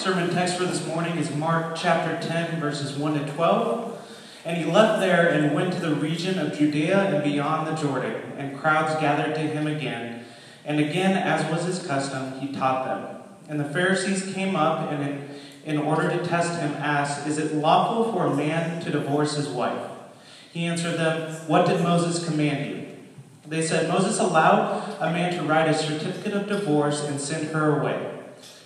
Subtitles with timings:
[0.00, 4.22] sermon text for this morning is Mark chapter 10, verses 1 to 12.
[4.46, 8.14] And he left there and went to the region of Judea and beyond the Jordan,
[8.38, 10.24] and crowds gathered to him again.
[10.64, 13.22] And again, as was his custom, he taught them.
[13.50, 15.28] And the Pharisees came up and, in,
[15.66, 19.48] in order to test him, asked, Is it lawful for a man to divorce his
[19.48, 19.86] wife?
[20.50, 22.86] He answered them, What did Moses command you?
[23.46, 27.78] They said, Moses allowed a man to write a certificate of divorce and send her
[27.78, 28.09] away.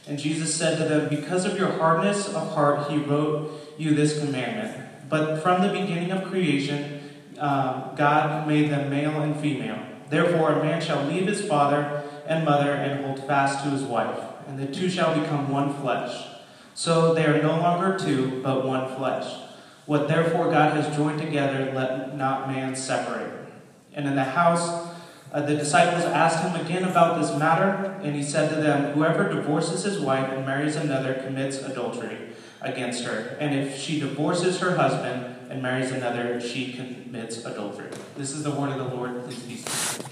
[0.06, 4.18] And Jesus said to them, Because of your hardness of heart, he wrote you this
[4.18, 5.08] commandment.
[5.08, 9.78] But from the beginning of creation, uh, God made them male and female.
[10.10, 14.18] Therefore, a man shall leave his father and mother and hold fast to his wife,
[14.46, 16.26] and the two shall become one flesh.
[16.74, 19.32] So they are no longer two, but one flesh.
[19.86, 23.32] What therefore God has joined together, let not man separate.
[23.92, 24.93] And in the house,
[25.34, 29.28] uh, the disciples asked him again about this matter, and he said to them, Whoever
[29.28, 32.28] divorces his wife and marries another commits adultery
[32.60, 33.36] against her.
[33.40, 37.90] And if she divorces her husband and marries another, she commits adultery.
[38.16, 39.24] This is the word of the Lord.
[39.24, 40.06] Please be seated.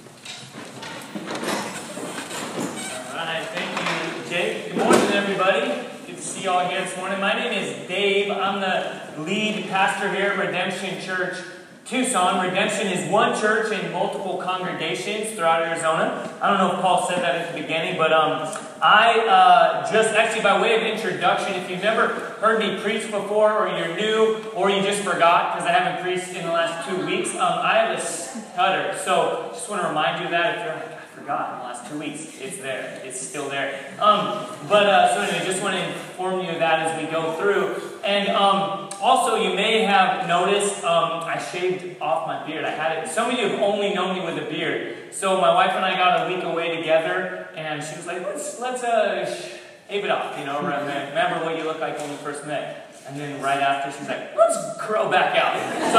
[3.10, 4.70] All right, thank you, Jake.
[4.70, 5.68] Good morning, everybody.
[6.04, 7.20] Good to see you all here this morning.
[7.20, 8.32] My name is Dave.
[8.32, 11.36] I'm the lead pastor here at Redemption Church
[11.84, 12.46] Tucson.
[12.46, 16.32] Redemption is one church in multiple congregations throughout Arizona.
[16.40, 18.48] I don't know if Paul said that at the beginning, but um,
[18.80, 22.08] I uh, just actually, by way of introduction, if you've never
[22.40, 26.28] heard me preach before, or you're new, or you just forgot because I haven't preached
[26.28, 28.98] in the last two weeks, um, I have a stutter.
[29.04, 31.64] So just want to remind you of that if you're like, I forgot in the
[31.64, 32.40] last two weeks.
[32.40, 33.00] It's there.
[33.04, 33.92] It's still there.
[33.98, 37.34] Um, but uh, so anyway, just want to inform you of that as we go
[37.34, 37.91] through.
[38.04, 42.64] And um, also, you may have noticed um, I shaved off my beard.
[42.64, 43.08] I had it.
[43.08, 45.14] Some of you have only known me with a beard.
[45.14, 48.58] So my wife and I got a week away together, and she was like, "Let's
[48.58, 52.46] let's uh, shave it off." You know, remember what you looked like when we first
[52.46, 52.88] met.
[53.06, 55.58] And then right after, she's like, let's grow back out.
[55.90, 55.98] So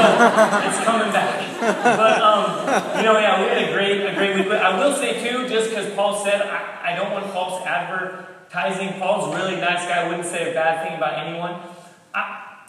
[0.66, 1.60] it's coming back.
[1.60, 4.48] But, um, you know, yeah, we had a great, a great week.
[4.48, 8.98] But I will say, too, just because Paul said, I, I don't want false advertising.
[8.98, 11.60] Paul's a really nice guy, wouldn't say a bad thing about anyone.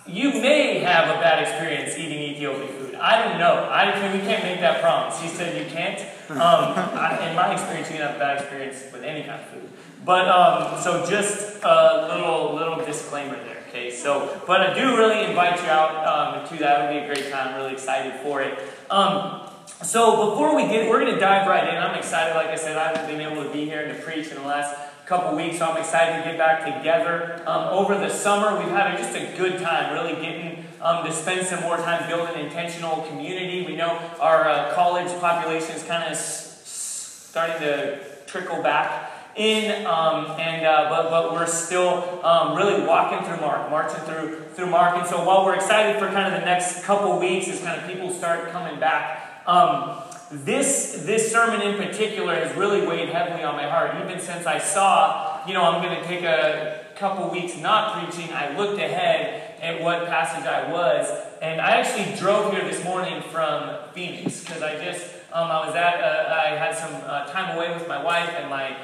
[0.07, 2.95] You may have a bad experience eating Ethiopian food.
[2.95, 3.55] I don't know.
[3.55, 5.19] I, we can't make that promise.
[5.19, 5.99] He said you can't.
[6.29, 9.47] Um, I, in my experience, you can have a bad experience with any kind of
[9.47, 9.67] food.
[10.05, 13.63] But um, so just a little little disclaimer there.
[13.69, 13.89] Okay.
[13.89, 16.81] So, but I do really invite you out um, to that.
[16.81, 17.49] It would be a great time.
[17.49, 18.59] I'm really excited for it.
[18.91, 19.49] Um,
[19.81, 21.75] so before we get, we're going to dive right in.
[21.75, 22.35] I'm excited.
[22.35, 24.47] Like I said, I haven't been able to be here and to preach in the
[24.47, 24.73] last
[25.05, 27.41] couple weeks, so I'm excited to get back together.
[27.45, 31.45] Um, over the summer, we've had just a good time, really getting um, to spend
[31.45, 33.65] some more time building intentional community.
[33.65, 39.85] We know our uh, college population is kind of s- starting to trickle back in,
[39.85, 44.71] um, and uh, but but we're still um, really walking through Mark, marching through through
[44.71, 44.97] Mark.
[44.97, 47.87] And so while we're excited for kind of the next couple weeks, as kind of
[47.87, 49.43] people start coming back.
[49.45, 53.95] Um, this, this sermon in particular has really weighed heavily on my heart.
[54.03, 58.33] Even since I saw, you know, I'm going to take a couple weeks not preaching,
[58.33, 61.09] I looked ahead at what passage I was.
[61.41, 65.75] And I actually drove here this morning from Phoenix because I just, um, I was
[65.75, 68.75] at, uh, I had some uh, time away with my wife and my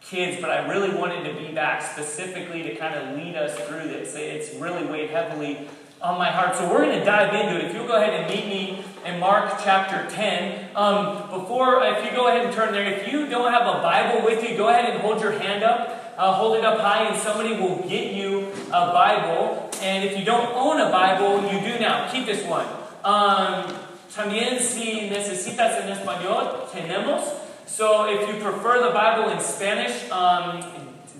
[0.00, 3.88] kids, but I really wanted to be back specifically to kind of lead us through
[3.88, 4.14] this.
[4.14, 5.68] It's really weighed heavily
[6.04, 6.54] on my heart.
[6.54, 7.64] So we're going to dive into it.
[7.64, 10.76] If you'll go ahead and meet me in Mark chapter 10.
[10.76, 14.24] Um, before, if you go ahead and turn there, if you don't have a Bible
[14.24, 16.14] with you, go ahead and hold your hand up.
[16.16, 19.68] Uh, hold it up high, and somebody will get you a Bible.
[19.82, 22.08] And if you don't own a Bible, you do now.
[22.12, 22.66] Keep this one.
[23.02, 23.66] Um,
[24.14, 27.40] también si necesitas en español, tenemos.
[27.66, 30.62] So if you prefer the Bible in Spanish, um,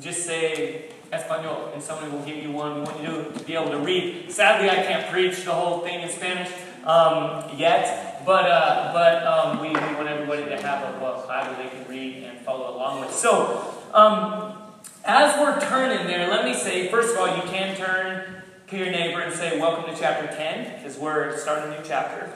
[0.00, 2.74] just say Espanol, and somebody will give you one.
[2.74, 4.30] We want you to be able to read.
[4.30, 6.50] Sadly, I can't preach the whole thing in Spanish
[6.84, 11.54] um, yet, but uh, but um, we, we want everybody to have a well, Bible
[11.62, 13.12] they can read and follow along with.
[13.12, 14.58] So, um,
[15.04, 18.90] as we're turning there, let me say first of all, you can turn to your
[18.90, 22.30] neighbor and say, "Welcome to chapter 10," because we're starting a new chapter.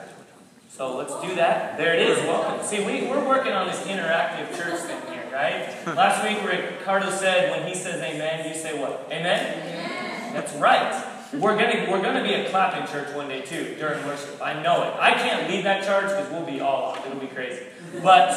[0.78, 1.76] So let's do that.
[1.76, 2.18] There it is.
[2.18, 2.64] Welcome.
[2.64, 5.86] See, we, we're working on this interactive church thing here, right?
[5.96, 9.06] Last week, Ricardo said, when he says amen, you say what?
[9.10, 9.62] Amen?
[9.62, 10.32] amen.
[10.34, 11.04] That's right.
[11.32, 14.40] We're gonna we're gonna be a clapping church one day too during worship.
[14.42, 14.94] I know it.
[14.98, 17.06] I can't lead that charge because we'll be all off.
[17.06, 17.64] It'll be crazy,
[18.02, 18.32] but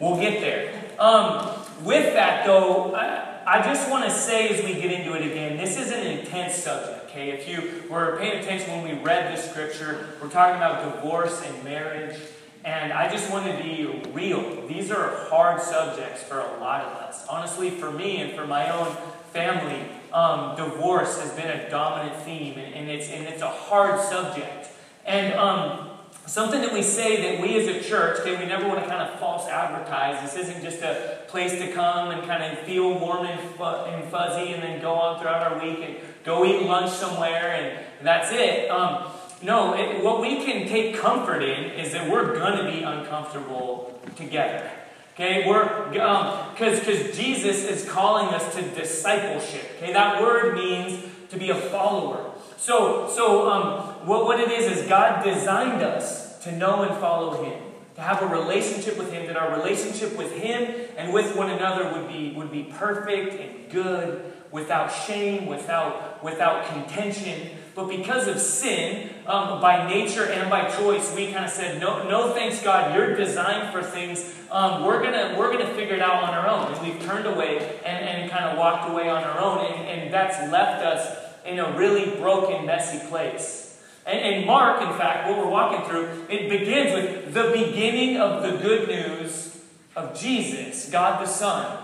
[0.00, 0.84] we'll get there.
[0.98, 1.54] Um,
[1.84, 5.56] with that though, I, I just want to say as we get into it again,
[5.56, 7.10] this is an intense subject.
[7.10, 11.40] Okay, if you were paying attention when we read this scripture, we're talking about divorce
[11.42, 12.18] and marriage.
[12.66, 14.66] And I just want to be real.
[14.66, 17.24] These are hard subjects for a lot of us.
[17.28, 18.92] Honestly, for me and for my own
[19.32, 24.00] family, um, divorce has been a dominant theme, and, and, it's, and it's a hard
[24.00, 24.68] subject.
[25.04, 25.90] And um,
[26.26, 29.00] something that we say that we as a church, okay, we never want to kind
[29.00, 30.20] of false advertise.
[30.22, 34.52] This isn't just a place to come and kind of feel warm and, and fuzzy
[34.52, 38.68] and then go on throughout our week and go eat lunch somewhere and that's it.
[38.70, 39.12] Um,
[39.42, 44.00] no, it, what we can take comfort in is that we're going to be uncomfortable
[44.16, 44.70] together.
[45.14, 49.64] Okay, we're because um, because Jesus is calling us to discipleship.
[49.78, 52.32] Okay, that word means to be a follower.
[52.58, 57.42] So so um, what what it is is God designed us to know and follow
[57.42, 57.62] Him,
[57.94, 59.26] to have a relationship with Him.
[59.26, 63.70] That our relationship with Him and with one another would be would be perfect and
[63.70, 67.52] good, without shame, without without contention.
[67.76, 72.08] But because of sin, um, by nature and by choice, we kind of said, no,
[72.08, 72.94] no, thanks God.
[72.94, 74.34] You're designed for things.
[74.50, 77.58] Um, we're gonna we're gonna figure it out on our own, and we've turned away
[77.84, 81.58] and, and kind of walked away on our own, and, and that's left us in
[81.58, 83.78] a really broken, messy place.
[84.06, 88.42] And, and Mark, in fact, what we're walking through, it begins with the beginning of
[88.42, 89.60] the good news
[89.94, 91.76] of Jesus, God the Son,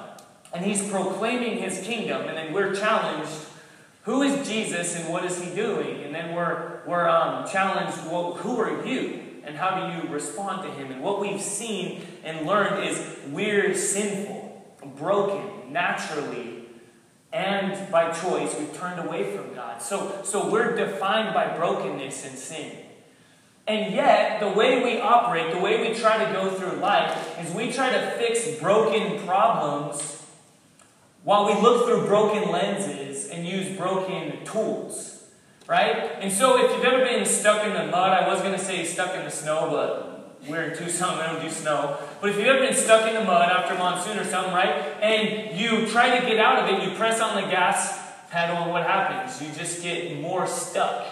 [0.55, 3.31] and He's proclaiming His kingdom, and then we're challenged
[4.03, 6.03] who is Jesus and what is he doing?
[6.03, 9.21] And then we're, we're um, challenged, well, who are you?
[9.45, 10.91] And how do you respond to him?
[10.91, 13.01] And what we've seen and learned is
[13.31, 16.65] we're sinful, broken, naturally,
[17.33, 19.81] and by choice, we've turned away from God.
[19.81, 22.77] So, so we're defined by brokenness and sin.
[23.67, 27.55] And yet, the way we operate, the way we try to go through life, is
[27.55, 30.21] we try to fix broken problems
[31.23, 33.02] while we look through broken lenses
[33.33, 35.25] and use broken tools,
[35.67, 36.13] right?
[36.21, 38.85] And so if you've ever been stuck in the mud, I was going to say
[38.85, 41.99] stuck in the snow, but we're in Tucson, we don't do snow.
[42.21, 44.75] But if you've ever been stuck in the mud after monsoon or something, right?
[45.01, 48.01] And you try to get out of it, you press on the gas
[48.31, 49.41] pedal, and what happens?
[49.41, 51.07] You just get more stuck.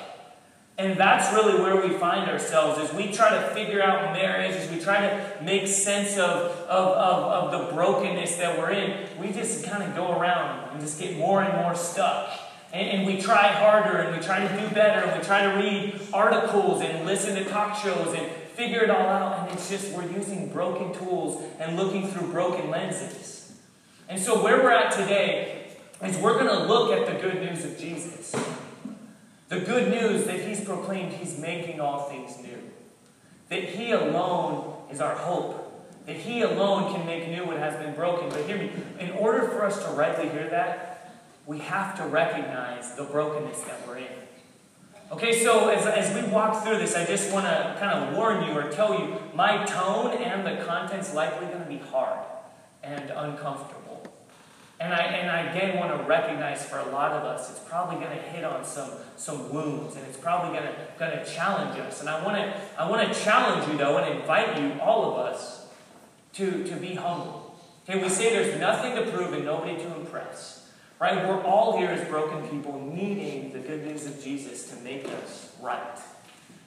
[0.80, 4.70] And that's really where we find ourselves as we try to figure out marriage, as
[4.70, 9.30] we try to make sense of, of, of, of the brokenness that we're in, we
[9.30, 12.30] just kind of go around and just get more and more stuck.
[12.72, 15.58] And, and, we try harder and we try to do better and we try to
[15.58, 19.50] read articles and listen to talk shows and figure it all out.
[19.50, 23.52] And it's just we're using broken tools and looking through broken lenses.
[24.08, 25.66] And so where we're at today
[26.02, 28.34] is we're going to look at the good news of Jesus.
[29.50, 32.70] The good news that he's proclaimed he's making all things new.
[33.49, 36.06] That he alone is our hope.
[36.06, 38.29] That he alone can make new what has been broken.
[38.29, 38.70] But hear me,
[39.00, 43.88] in order for us to rightly hear that, we have to recognize the brokenness that
[43.88, 44.06] we're in.
[45.11, 48.44] Okay, so as, as we walk through this, I just want to kind of warn
[48.44, 52.20] you or tell you my tone and the content's likely going to be hard
[52.85, 53.79] and uncomfortable.
[54.80, 57.96] And I, and I again want to recognize for a lot of us, it's probably
[57.96, 61.78] going to hit on some, some wounds and it's probably going to, going to challenge
[61.78, 62.00] us.
[62.00, 65.18] And I want to, I want to challenge you, though, and invite you, all of
[65.18, 65.66] us,
[66.32, 67.54] to, to be humble.
[67.86, 70.70] Okay, we say there's nothing to prove and nobody to impress.
[70.98, 71.28] Right?
[71.28, 75.54] We're all here as broken people needing the good news of Jesus to make us
[75.60, 75.98] right,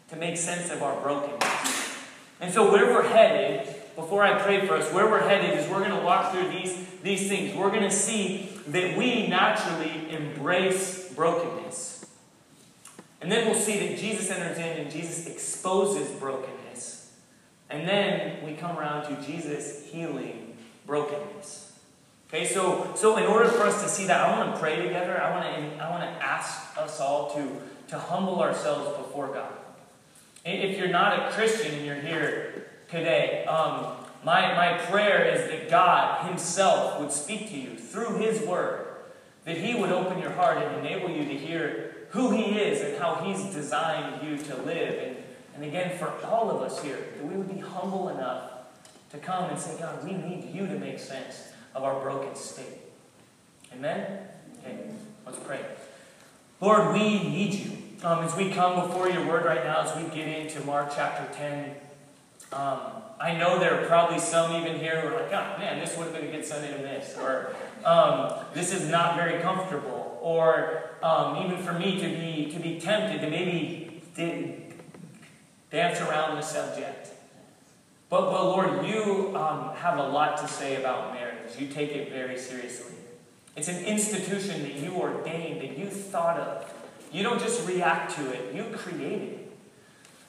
[0.10, 1.98] to make sense of our brokenness.
[2.42, 5.80] And so, where we're headed before I pray for us, where we're headed is we're
[5.80, 7.56] going to walk through these, these things.
[7.56, 12.06] We're going to see that we naturally embrace brokenness.
[13.22, 17.12] And then we'll see that Jesus enters in and Jesus exposes brokenness.
[17.70, 21.72] And then we come around to Jesus healing brokenness.
[22.28, 25.22] Okay, so, so in order for us to see that, I want to pray together.
[25.22, 29.54] I want to, I want to ask us all to, to humble ourselves before God.
[30.44, 32.53] If you're not a Christian and you're here
[32.94, 33.44] today.
[33.46, 38.86] Um, my, my prayer is that God Himself would speak to you through His Word,
[39.44, 42.98] that He would open your heart and enable you to hear who He is and
[43.02, 45.04] how He's designed you to live.
[45.04, 45.18] And,
[45.56, 48.52] and again, for all of us here, that we would be humble enough
[49.12, 52.80] to come and say, God, we need you to make sense of our broken state.
[53.74, 54.20] Amen?
[54.60, 54.90] Okay,
[55.26, 55.60] let's pray.
[56.62, 57.72] Lord, we need you.
[58.04, 61.34] Um, as we come before your word right now, as we get into Mark chapter
[61.36, 61.76] 10,
[62.54, 62.80] um,
[63.20, 66.08] I know there are probably some even here who are like, oh man, this would
[66.08, 67.18] have been a good Sunday to miss.
[67.18, 67.56] Or
[67.86, 70.20] um, this is not very comfortable.
[70.22, 74.02] Or um, even for me to be, to be tempted to maybe
[75.72, 77.10] dance around the subject.
[78.10, 81.58] But, but Lord, you um, have a lot to say about marriage.
[81.58, 82.94] You take it very seriously.
[83.56, 86.74] It's an institution that you ordained, that you thought of.
[87.12, 89.43] You don't just react to it, you created it.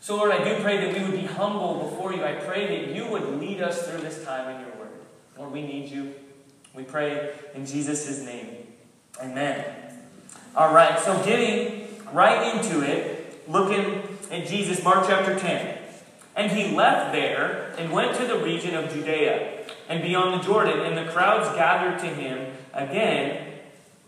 [0.04, 2.22] So, Lord, I do pray that we would be humble before you.
[2.22, 4.90] I pray that you would lead us through this time in your word.
[5.38, 6.14] Lord, we need you.
[6.74, 8.66] We pray in Jesus' name.
[9.18, 9.64] Amen.
[10.54, 15.78] All right, so getting right into it, looking at Jesus, Mark chapter 10.
[16.36, 20.80] And he left there and went to the region of Judea and beyond the Jordan,
[20.80, 23.53] and the crowds gathered to him again.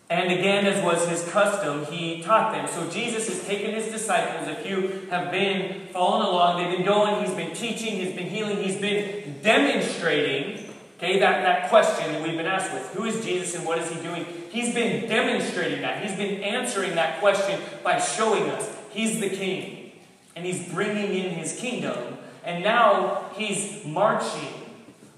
[0.08, 2.68] And again, as was his custom, he taught them.
[2.68, 4.48] So Jesus has taken his disciples.
[4.48, 8.58] If you have been following along, they've been going, he's been teaching, he's been healing,
[8.58, 10.66] he's been demonstrating
[10.98, 13.90] Okay, that, that question that we've been asked with who is Jesus and what is
[13.90, 14.24] he doing?
[14.48, 16.02] He's been demonstrating that.
[16.02, 19.92] He's been answering that question by showing us he's the king
[20.34, 22.16] and he's bringing in his kingdom.
[22.44, 24.48] And now he's marching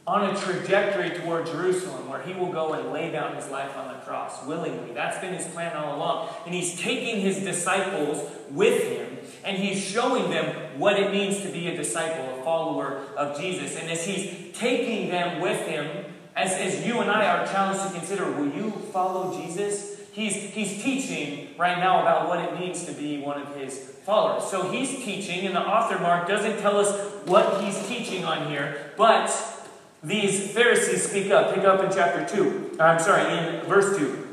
[0.08, 3.88] on a trajectory toward Jerusalem where he will go and lay down his life on
[3.88, 4.94] the cross willingly.
[4.94, 6.30] That's been his plan all along.
[6.46, 11.50] And he's taking his disciples with him and he's showing them what it means to
[11.50, 13.76] be a disciple, a follower of Jesus.
[13.76, 17.98] And as he's taking them with him, as, as you and I are challenged to
[17.98, 20.00] consider, will you follow Jesus?
[20.12, 24.50] He's, he's teaching right now about what it means to be one of his followers.
[24.50, 28.92] So he's teaching, and the author Mark doesn't tell us what he's teaching on here,
[28.96, 29.28] but
[30.02, 31.54] these Pharisees speak up.
[31.54, 32.76] Pick up in chapter 2.
[32.78, 34.26] Uh, I'm sorry, in verse 2.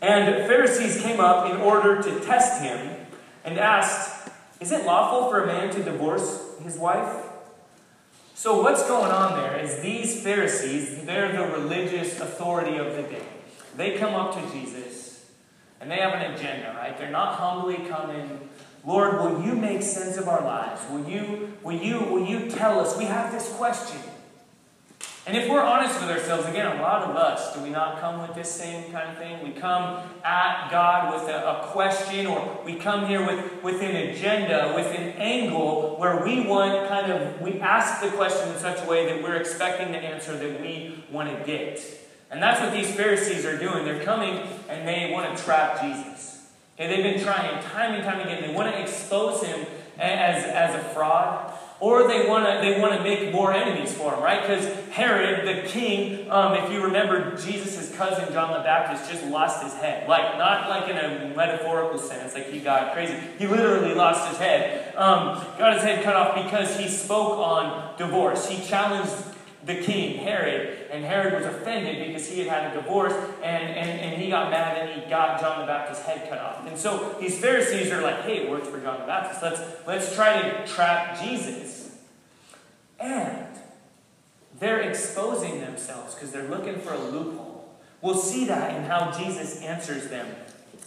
[0.00, 3.06] And Pharisees came up in order to test him
[3.44, 4.28] and asked,
[4.60, 7.24] Is it lawful for a man to divorce his wife?
[8.34, 13.26] So, what's going on there is these Pharisees, they're the religious authority of the day.
[13.76, 15.30] They come up to Jesus
[15.80, 16.96] and they have an agenda, right?
[16.96, 18.48] They're not humbly coming,
[18.84, 20.80] Lord, will you make sense of our lives?
[20.90, 22.98] Will you, will you, will you tell us?
[22.98, 24.00] We have this question.
[25.26, 28.20] And if we're honest with ourselves, again, a lot of us, do we not come
[28.20, 29.42] with this same kind of thing?
[29.42, 33.96] We come at God with a, a, question, or we come here with, with an
[33.96, 38.84] agenda, with an angle where we want kind of, we ask the question in such
[38.84, 41.80] a way that we're expecting the answer that we want to get.
[42.30, 43.86] And that's what these Pharisees are doing.
[43.86, 46.48] They're coming and they want to trap Jesus.
[46.74, 48.42] Okay, they've been trying time and time again.
[48.42, 49.66] They want to expose him
[49.98, 51.54] as, as a fraud.
[51.80, 54.40] Or they want to they want to make more enemies for him, right?
[54.40, 59.62] Because Herod, the king, um, if you remember, Jesus' cousin John the Baptist just lost
[59.62, 60.08] his head.
[60.08, 63.14] Like not like in a metaphorical sense, like he got crazy.
[63.38, 64.94] He literally lost his head.
[64.94, 68.48] Um, got his head cut off because he spoke on divorce.
[68.48, 69.33] He challenged
[69.64, 74.00] the king, Herod, and Herod was offended because he had had a divorce, and, and,
[74.00, 76.66] and he got mad and he got John the Baptist's head cut off.
[76.66, 79.42] And so these Pharisees are like, hey, it for John the Baptist.
[79.42, 81.96] Let's, let's try to trap Jesus.
[83.00, 83.46] And
[84.58, 87.74] they're exposing themselves because they're looking for a loophole.
[88.02, 90.26] We'll see that in how Jesus answers them.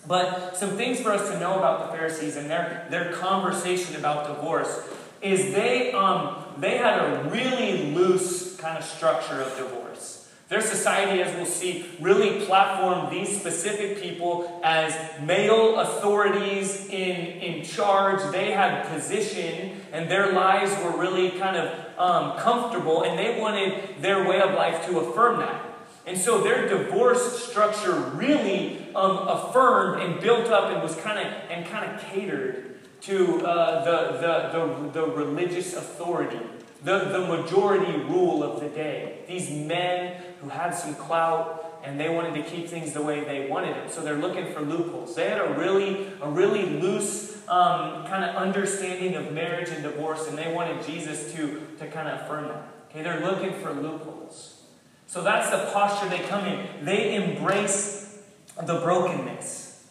[0.07, 4.27] But some things for us to know about the Pharisees and their, their conversation about
[4.27, 4.87] divorce
[5.21, 10.17] is they, um, they had a really loose kind of structure of divorce.
[10.49, 17.63] Their society, as we'll see, really platformed these specific people as male authorities in, in
[17.65, 18.31] charge.
[18.31, 24.01] They had position, and their lives were really kind of um, comfortable, and they wanted
[24.01, 25.65] their way of life to affirm that.
[26.05, 31.25] And so their divorce structure really um, affirmed and built up and was kind of
[31.51, 32.66] and kind of catered
[33.01, 36.39] to uh, the, the, the, the religious authority
[36.83, 39.19] the, the majority rule of the day.
[39.27, 43.49] These men who had some clout and they wanted to keep things the way they
[43.49, 43.89] wanted them.
[43.89, 45.15] So they're looking for loopholes.
[45.15, 50.27] They had a really, a really loose um, kind of understanding of marriage and divorce,
[50.27, 52.67] and they wanted Jesus to, to kind of affirm that.
[52.89, 54.63] Okay, they're looking for loopholes.
[55.05, 56.83] So that's the posture they come in.
[56.83, 58.21] They embrace
[58.61, 59.87] the brokenness.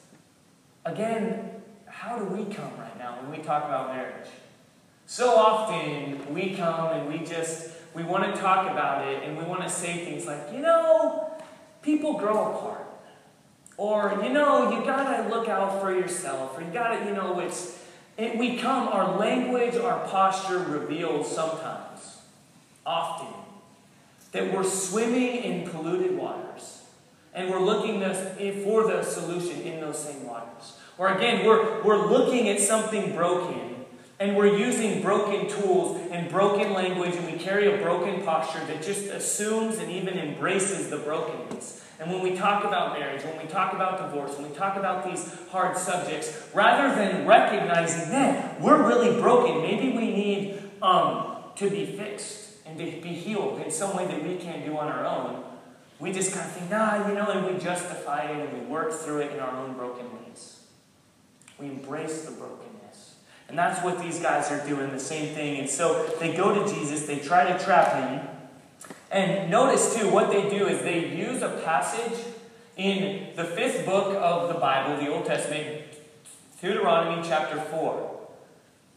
[0.84, 1.50] Again,
[1.86, 4.28] how do we come right now when we talk about marriage?
[5.06, 9.44] So often we come and we just, we want to talk about it and we
[9.44, 11.30] want to say things like, you know,
[11.82, 12.86] people grow apart.
[13.76, 16.58] Or, you know, you gotta look out for yourself.
[16.58, 17.78] Or you gotta, you know, it's,
[18.16, 22.22] it, we come, our language, our posture reveals sometimes,
[22.84, 23.32] often,
[24.32, 26.82] that we're swimming in polluted waters.
[27.34, 28.00] And we're looking
[28.64, 30.78] for the solution in those same waters.
[30.98, 33.66] Or again, we're, we're looking at something broken
[34.18, 38.82] and we're using broken tools and broken language, and we carry a broken posture that
[38.82, 41.84] just assumes and even embraces the brokenness.
[42.00, 45.04] And when we talk about marriage, when we talk about divorce, when we talk about
[45.04, 51.68] these hard subjects, rather than recognizing, man, we're really broken, maybe we need um, to
[51.68, 55.04] be fixed and to be healed in some way that we can't do on our
[55.04, 55.44] own,
[55.98, 58.92] we just kind of think, nah, you know, and we justify it and we work
[58.92, 60.55] through it in our own broken ways.
[61.58, 63.14] We embrace the brokenness.
[63.48, 65.58] and that's what these guys are doing, the same thing.
[65.60, 68.28] And so they go to Jesus, they try to trap him.
[69.10, 72.18] And notice too, what they do is they use a passage
[72.76, 75.82] in the fifth book of the Bible, the Old Testament,
[76.60, 78.12] Deuteronomy chapter 4.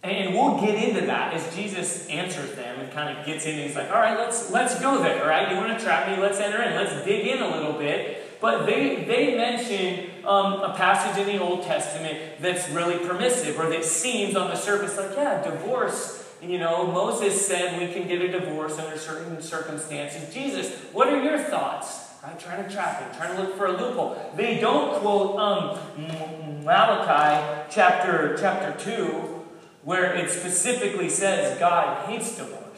[0.01, 3.63] And we'll get into that as Jesus answers them and kind of gets in and
[3.63, 5.51] he's like, all right, let's let's go there, all right?
[5.51, 6.21] You want to trap me?
[6.21, 6.73] Let's enter in.
[6.73, 8.39] Let's dig in a little bit.
[8.39, 13.69] But they they mention um, a passage in the Old Testament that's really permissive or
[13.69, 16.15] that seems on the surface like, yeah, divorce.
[16.41, 20.33] You know, Moses said we can get a divorce under certain circumstances.
[20.33, 22.07] Jesus, what are your thoughts?
[22.23, 22.39] Right?
[22.39, 24.33] Trying to trap him, trying to look for a loophole.
[24.35, 29.39] They don't quote um, Malachi chapter chapter 2
[29.83, 32.68] where it specifically says God hates divorce.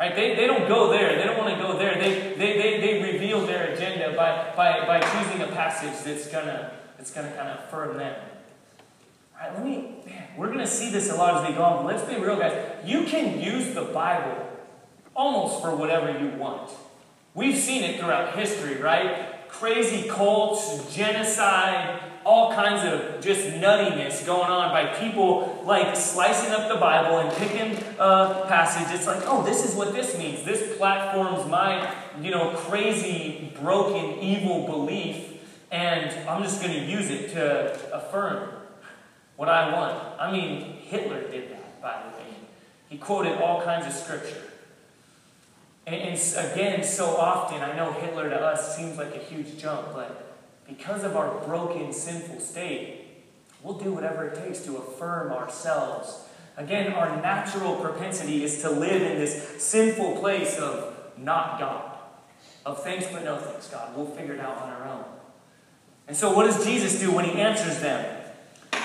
[0.00, 0.16] Right?
[0.16, 1.14] They, they don't go there.
[1.18, 1.96] They don't want to go there.
[1.96, 6.46] They, they, they, they reveal their agenda by, by, by choosing a passage that's going
[6.46, 8.18] to that's gonna kind of affirm them.
[9.38, 9.52] Right?
[9.52, 11.94] Let me, man, we're going to see this a lot as we go on, but
[11.94, 12.56] let's be real, guys.
[12.82, 14.48] You can use the Bible
[15.14, 16.70] almost for whatever you want.
[17.34, 19.48] We've seen it throughout history, right?
[19.48, 22.00] Crazy cults, genocide,
[22.30, 27.36] all kinds of just nuttiness going on by people like slicing up the Bible and
[27.36, 28.86] picking a passage.
[28.96, 30.44] It's like, oh, this is what this means.
[30.44, 35.40] This platforms my, you know, crazy, broken, evil belief,
[35.72, 38.50] and I'm just going to use it to affirm
[39.34, 40.20] what I want.
[40.20, 42.28] I mean, Hitler did that, by the way.
[42.88, 44.42] He quoted all kinds of scripture.
[45.84, 49.92] And, and again, so often, I know Hitler to us seems like a huge jump,
[49.92, 50.29] but
[50.70, 53.04] because of our broken, sinful state,
[53.62, 56.28] we'll do whatever it takes to affirm ourselves.
[56.56, 61.98] Again, our natural propensity is to live in this sinful place of not God,
[62.64, 63.96] of thanks but no thanks, God.
[63.96, 65.04] We'll figure it out on our own.
[66.06, 68.22] And so, what does Jesus do when he answers them?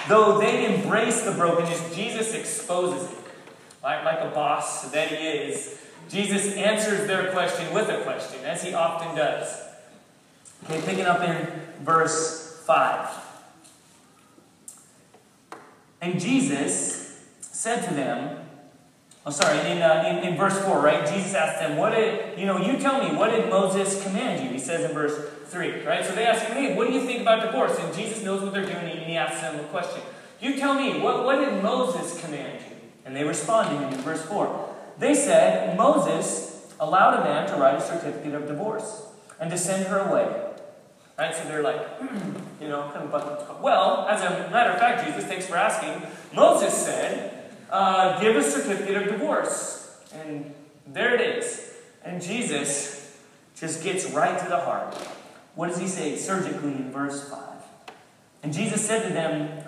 [0.08, 3.18] Though they embrace the brokenness, Jesus exposes it.
[3.84, 8.64] Like, like a boss that he is, Jesus answers their question with a question, as
[8.64, 9.65] he often does.
[10.64, 11.48] Okay, picking up in
[11.84, 13.10] verse 5.
[16.02, 18.42] And Jesus said to them,
[19.28, 21.04] Oh, sorry, in, uh, in, in, verse 4, right?
[21.08, 24.52] Jesus asked them, What did, you know, you tell me, what did Moses command you?
[24.52, 26.06] He says in verse 3, right?
[26.06, 27.76] So they ask him, Hey, what do you think about divorce?
[27.80, 30.02] And Jesus knows what they're doing, and he asks them a question.
[30.40, 32.76] You tell me, what, what did Moses command you?
[33.04, 34.76] And they responded in verse 4.
[35.00, 39.08] They said, Moses allowed a man to write a certificate of divorce
[39.40, 40.45] and to send her away.
[41.18, 41.34] Right?
[41.34, 41.82] So they're like,
[42.62, 43.62] you know, kind of button.
[43.62, 46.08] Well, as a matter of fact, Jesus, thanks for asking.
[46.34, 49.98] Moses said, uh, give a certificate of divorce.
[50.14, 50.54] And
[50.88, 51.74] there it is.
[52.04, 53.18] And Jesus
[53.56, 54.94] just gets right to the heart.
[55.56, 57.40] What does he say surgically in verse 5?
[58.44, 59.64] And Jesus said to them,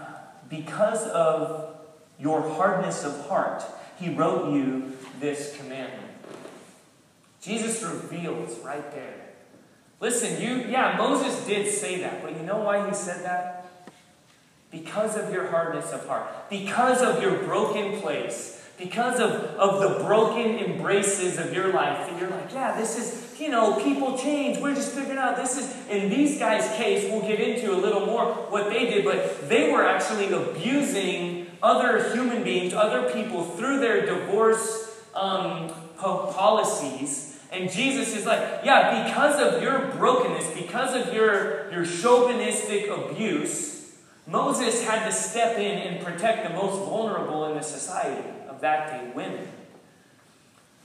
[0.49, 1.75] Because of
[2.19, 3.63] your hardness of heart,
[3.99, 6.03] he wrote you this commandment.
[7.41, 9.16] Jesus reveals right there
[9.99, 13.65] Listen, you, yeah, Moses did say that, but you know why he said that?
[14.69, 20.03] Because of your hardness of heart, because of your broken place, because of, of the
[20.03, 24.59] broken embraces of your life, and you're like, yeah, this is, you know, people change.
[24.59, 28.05] We're just figuring out this is, in these guys' case, we'll get into a little
[28.05, 33.79] more what they did, but they were actually abusing other human beings, other people through
[33.79, 41.13] their divorce um, policies and Jesus is like, yeah, because of your brokenness, because of
[41.13, 47.55] your, your chauvinistic abuse, Moses had to step in and protect the most vulnerable in
[47.55, 49.47] the society of that day, women.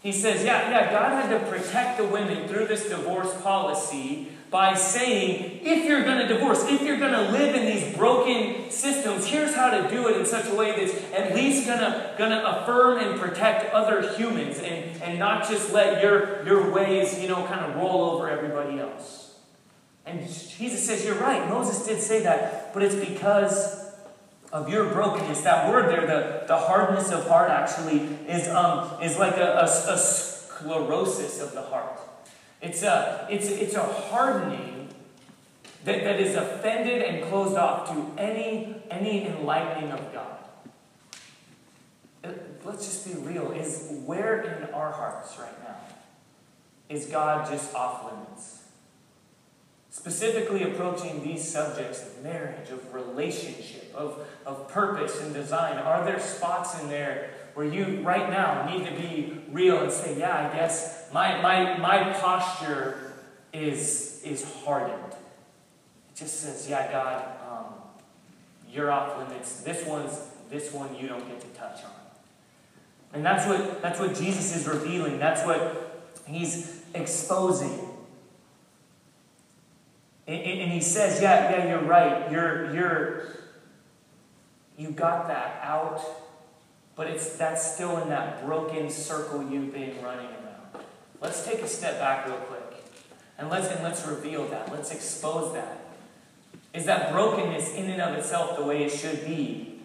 [0.03, 4.75] He says, yeah, yeah, God had to protect the women through this divorce policy by
[4.75, 9.25] saying, if you're going to divorce, if you're going to live in these broken systems,
[9.25, 12.31] here's how to do it in such a way that's at least going to, going
[12.31, 17.29] to affirm and protect other humans and, and not just let your, your ways, you
[17.29, 19.37] know, kind of roll over everybody else.
[20.05, 21.49] And Jesus says, You're right.
[21.49, 23.91] Moses did say that, but it's because
[24.53, 25.41] of your brokenness.
[25.43, 29.65] That word there, the, the hardness of heart, actually is, um, is like a, a,
[29.65, 31.99] a sclerosis of the heart.
[32.63, 34.89] It's a, it's, it's a hardening
[35.85, 40.39] that, that is offended and closed off to any, any enlightening of God.
[42.23, 42.29] Uh,
[42.65, 43.51] let's just be real.
[43.51, 45.77] Is where in our hearts right now
[46.89, 48.61] is God just off limits?
[49.91, 55.79] Specifically approaching these subjects of marriage, of relationship, of, of purpose and design.
[55.79, 60.19] Are there spots in there where you right now need to be real and say,
[60.19, 63.13] yeah, I guess my, my, my posture
[63.53, 65.13] is, is hardened.
[65.13, 67.75] It just says, yeah, God, um,
[68.71, 69.63] you're off limits.
[69.63, 71.91] This one's this one you don't get to touch on.
[73.15, 75.19] And that's what that's what Jesus is revealing.
[75.19, 77.89] That's what he's exposing.
[80.27, 82.31] And, and says, Yeah, yeah, you're right.
[82.31, 83.27] You're, you're,
[84.79, 86.01] you got that out,
[87.03, 90.85] but it's that's still in that broken circle you've been running around.
[91.21, 92.85] Let's take a step back real quick.
[93.37, 94.71] And let's and let's reveal that.
[94.71, 95.81] Let's expose that.
[96.73, 99.81] Is that brokenness in and of itself the way it should be?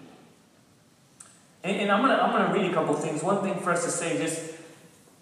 [1.63, 3.23] And, and I'm gonna I'm gonna read a couple things.
[3.23, 4.53] One thing for us to say, just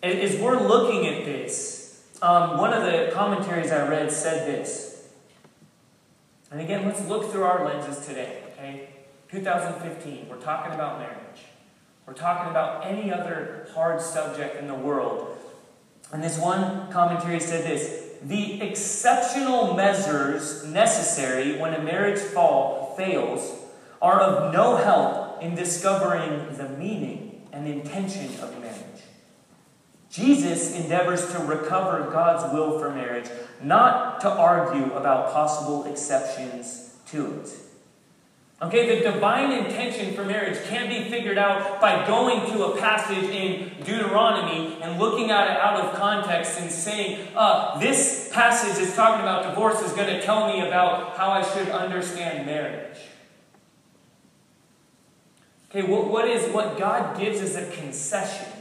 [0.03, 5.07] as we're looking at this, um, one of the commentaries I read said this.
[6.51, 8.89] And again, let's look through our lenses today, okay?
[9.31, 11.54] 2015, we're talking about marriage.
[12.05, 15.37] We're talking about any other hard subject in the world.
[16.11, 23.51] And this one commentary said this the exceptional measures necessary when a marriage fall fails
[24.01, 28.81] are of no help in discovering the meaning and intention of marriage.
[30.09, 33.29] Jesus endeavors to recover God's will for marriage,
[33.61, 37.49] not to argue about possible exceptions to it.
[38.65, 43.29] Okay, the divine intention for marriage can't be figured out by going to a passage
[43.29, 48.95] in Deuteronomy and looking at it out of context and saying, uh, this passage is
[48.95, 52.97] talking about divorce is going to tell me about how I should understand marriage.
[55.69, 58.51] Okay, what, what is what God gives as a concession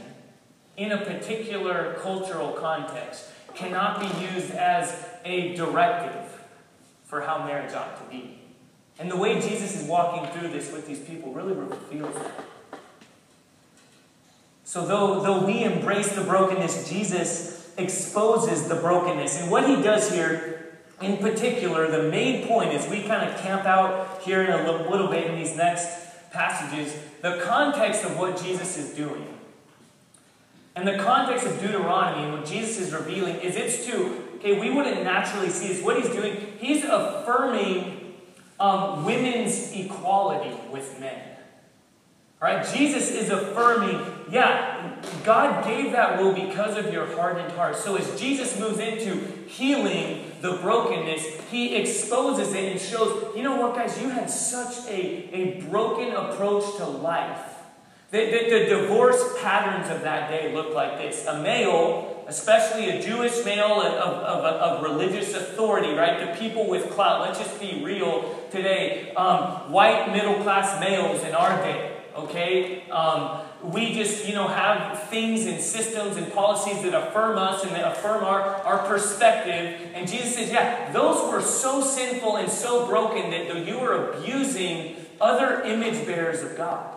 [0.77, 6.45] in a particular cultural context cannot be used as a directive
[7.05, 8.44] for how marriage ought to be.
[8.97, 12.45] And the way Jesus is walking through this with these people really reveals that.
[14.63, 19.39] So, though, though we embrace the brokenness, Jesus exposes the brokenness.
[19.41, 23.65] And what he does here, in particular, the main point is we kind of camp
[23.65, 28.77] out here in a little bit in these next passages, the context of what Jesus
[28.77, 29.27] is doing.
[30.75, 34.69] And the context of Deuteronomy and what Jesus is revealing is it's to, okay, we
[34.69, 35.81] wouldn't naturally see this.
[35.81, 37.94] What he's doing, he's affirming
[38.59, 41.21] um, women's equality with men.
[42.41, 42.67] Right?
[42.75, 47.75] Jesus is affirming, yeah, God gave that rule because of your hardened heart.
[47.75, 49.15] So as Jesus moves into
[49.47, 54.85] healing the brokenness, he exposes it and shows, you know what, guys, you had such
[54.87, 57.53] a, a broken approach to life.
[58.11, 61.25] The, the, the divorce patterns of that day looked like this.
[61.25, 66.33] A male especially a Jewish male of, of, of, religious authority, right?
[66.33, 67.21] The people with clout.
[67.21, 69.13] Let's just be real today.
[69.15, 72.89] Um, white middle class males in our day, okay?
[72.89, 77.71] Um, we just, you know, have things and systems and policies that affirm us and
[77.73, 79.91] that affirm our, our perspective.
[79.93, 84.95] And Jesus says, yeah, those were so sinful and so broken that you were abusing
[85.21, 86.95] other image bearers of God.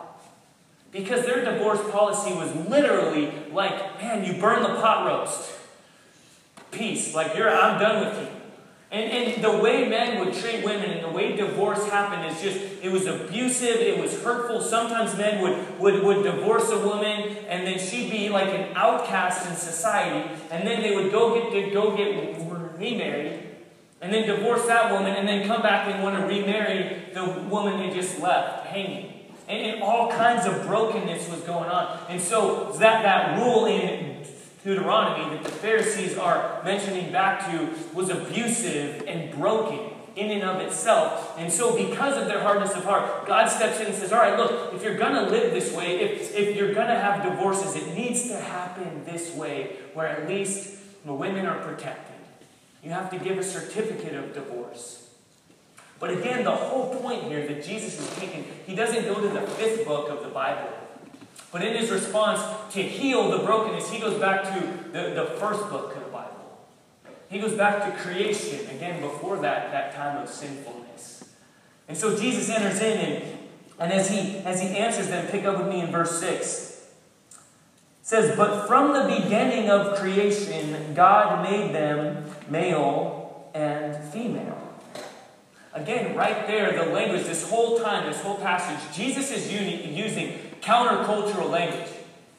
[0.91, 5.51] Because their divorce policy was literally like, man, you burn the pot roast.
[6.71, 7.13] Peace.
[7.13, 8.27] Like, you're, I'm done with you.
[8.91, 12.83] And, and the way men would treat women and the way divorce happened is just,
[12.83, 14.61] it was abusive, it was hurtful.
[14.61, 19.47] Sometimes men would, would, would divorce a woman and then she'd be like an outcast
[19.47, 20.27] in society.
[20.49, 22.35] And then they would go get, go get
[22.79, 23.49] remarried
[24.01, 27.77] and then divorce that woman and then come back and want to remarry the woman
[27.77, 29.08] they just left hanging.
[29.49, 31.99] And, and all kinds of brokenness was going on.
[32.07, 34.23] And so that, that rule in
[34.63, 39.79] Deuteronomy that the Pharisees are mentioning back to was abusive and broken
[40.15, 41.35] in and of itself.
[41.37, 44.37] And so, because of their hardness of heart, God steps in and says, All right,
[44.37, 47.75] look, if you're going to live this way, if, if you're going to have divorces,
[47.75, 52.15] it needs to happen this way, where at least the women are protected.
[52.83, 55.08] You have to give a certificate of divorce.
[55.99, 59.41] But again, the whole point here that Jesus is taking, he doesn't go to the
[59.41, 60.69] fifth book of the Bible.
[61.51, 62.41] But in his response
[62.73, 66.29] to heal the brokenness, he goes back to the, the first book of the Bible.
[67.29, 71.23] He goes back to creation, again, before that, that time of sinfulness.
[71.87, 73.39] And so Jesus enters in, and,
[73.79, 76.87] and as, he, as he answers them, pick up with me in verse 6.
[77.29, 77.37] It
[78.03, 84.68] says, But from the beginning of creation, God made them male and female.
[85.73, 91.49] Again, right there, the language, this whole time, this whole passage, Jesus is using countercultural
[91.49, 91.89] language.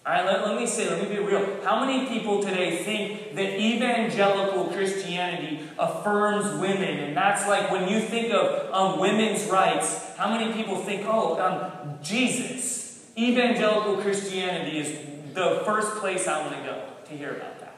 [0.04, 1.62] All right, let, let me say, let me be real.
[1.62, 6.98] How many people today think that evangelical Christianity affirms women?
[6.98, 11.38] And that's like when you think of um, women's rights, how many people think, oh,
[11.40, 14.98] um, Jesus, evangelical Christianity is
[15.34, 17.76] the first place I want to go to hear about that?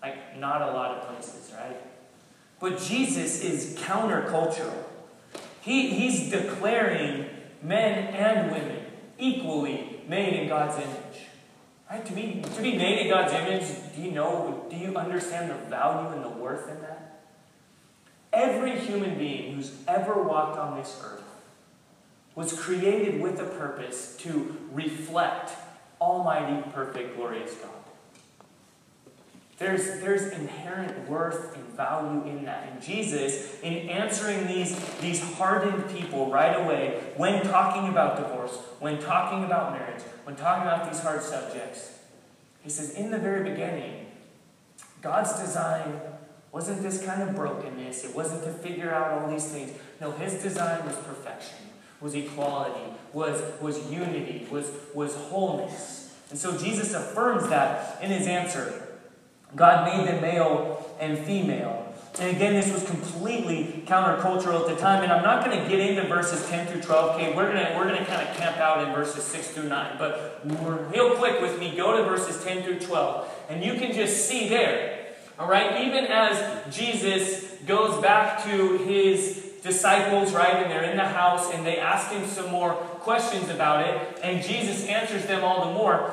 [0.00, 1.76] Like, not a lot of places, right?
[2.58, 4.84] But Jesus is countercultural.
[5.60, 7.26] He, he's declaring
[7.62, 8.84] men and women
[9.18, 11.26] equally made in God's image.
[11.90, 12.04] Right?
[12.04, 15.54] To be, to be made in God's image, do you know, do you understand the
[15.68, 17.22] value and the worth in that?
[18.32, 21.22] Every human being who's ever walked on this earth
[22.34, 25.52] was created with a purpose to reflect
[26.00, 27.70] Almighty, perfect, glorious God.
[29.58, 32.68] There's, there's inherent worth and value in that.
[32.70, 39.00] And Jesus, in answering these, these hardened people right away, when talking about divorce, when
[39.00, 41.98] talking about marriage, when talking about these hard subjects,
[42.62, 44.06] he says, in the very beginning,
[45.00, 46.00] God's design
[46.52, 48.04] wasn't this kind of brokenness.
[48.04, 49.78] It wasn't to figure out all these things.
[50.00, 51.56] No, his design was perfection,
[52.00, 56.14] was equality, was, was unity, was, was wholeness.
[56.30, 58.85] And so Jesus affirms that in his answer.
[59.56, 61.82] God made them male and female.
[62.18, 65.02] And again, this was completely countercultural at the time.
[65.02, 67.16] And I'm not going to get into verses 10 through 12.
[67.16, 69.68] Okay, we're going to, we're going to kind of camp out in verses 6 through
[69.68, 69.96] 9.
[69.98, 70.40] But
[70.90, 73.28] real quick with me, go to verses 10 through 12.
[73.50, 79.42] And you can just see there, all right, even as Jesus goes back to his
[79.62, 83.86] disciples, right, and they're in the house and they ask him some more questions about
[83.86, 86.10] it, and Jesus answers them all the more.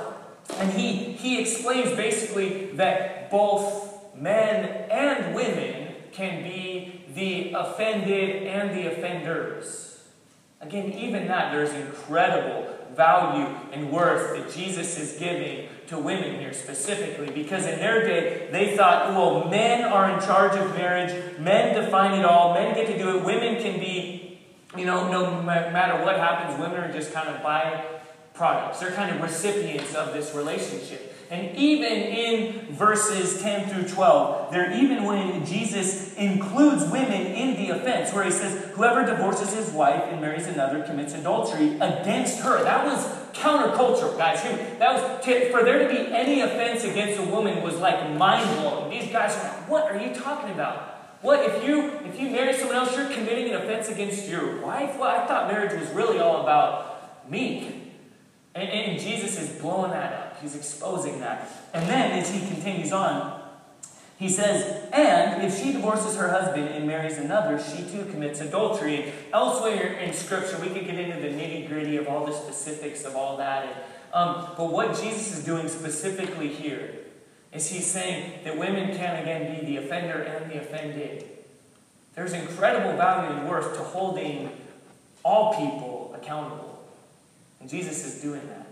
[0.58, 8.78] And he, he explains basically that both men and women can be the offended and
[8.78, 10.04] the offenders.
[10.62, 16.54] Again, even that, there's incredible value and worth that Jesus is giving to women here
[16.54, 21.74] specifically because in their day they thought, well, men are in charge of marriage, men
[21.74, 24.42] define it all, men get to do it, women can be,
[24.78, 27.84] you know, no matter what happens, women are just kind of by
[28.36, 28.80] products.
[28.80, 31.13] They're kind of recipients of this relationship.
[31.30, 37.76] And even in verses 10 through 12, there even when Jesus includes women in the
[37.76, 42.64] offense, where he says, Whoever divorces his wife and marries another commits adultery against her.
[42.64, 44.44] That was countercultural, guys.
[44.44, 48.92] That was for there to be any offense against a woman was like mind blowing.
[48.92, 50.90] These guys were like, What are you talking about?
[51.22, 55.00] What if you if you marry someone else, you're committing an offense against your wife?
[55.00, 57.92] Well, I thought marriage was really all about me.
[58.56, 60.23] And, and Jesus is blowing that up.
[60.44, 61.50] He's exposing that.
[61.74, 63.42] And then, as he continues on,
[64.20, 69.04] he says, And if she divorces her husband and marries another, she too commits adultery.
[69.04, 73.06] And elsewhere in Scripture, we could get into the nitty gritty of all the specifics
[73.06, 73.66] of all that.
[73.66, 73.76] And,
[74.14, 76.94] um, but what Jesus is doing specifically here
[77.54, 81.26] is he's saying that women can again be the offender and the offended.
[82.16, 84.52] There's incredible value and worth to holding
[85.24, 86.84] all people accountable.
[87.62, 88.63] And Jesus is doing that.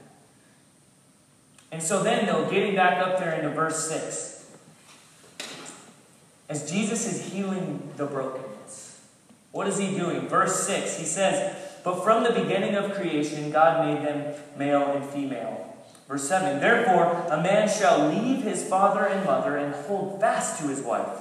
[1.72, 4.52] And so then, though, getting back up there into verse 6,
[6.50, 9.00] as Jesus is healing the brokenness,
[9.54, 10.28] what is he doing?
[10.28, 15.06] Verse 6, he says, But from the beginning of creation, God made them male and
[15.06, 15.76] female.
[16.10, 20.68] Verse 7, Therefore, a man shall leave his father and mother and hold fast to
[20.68, 21.20] his wife,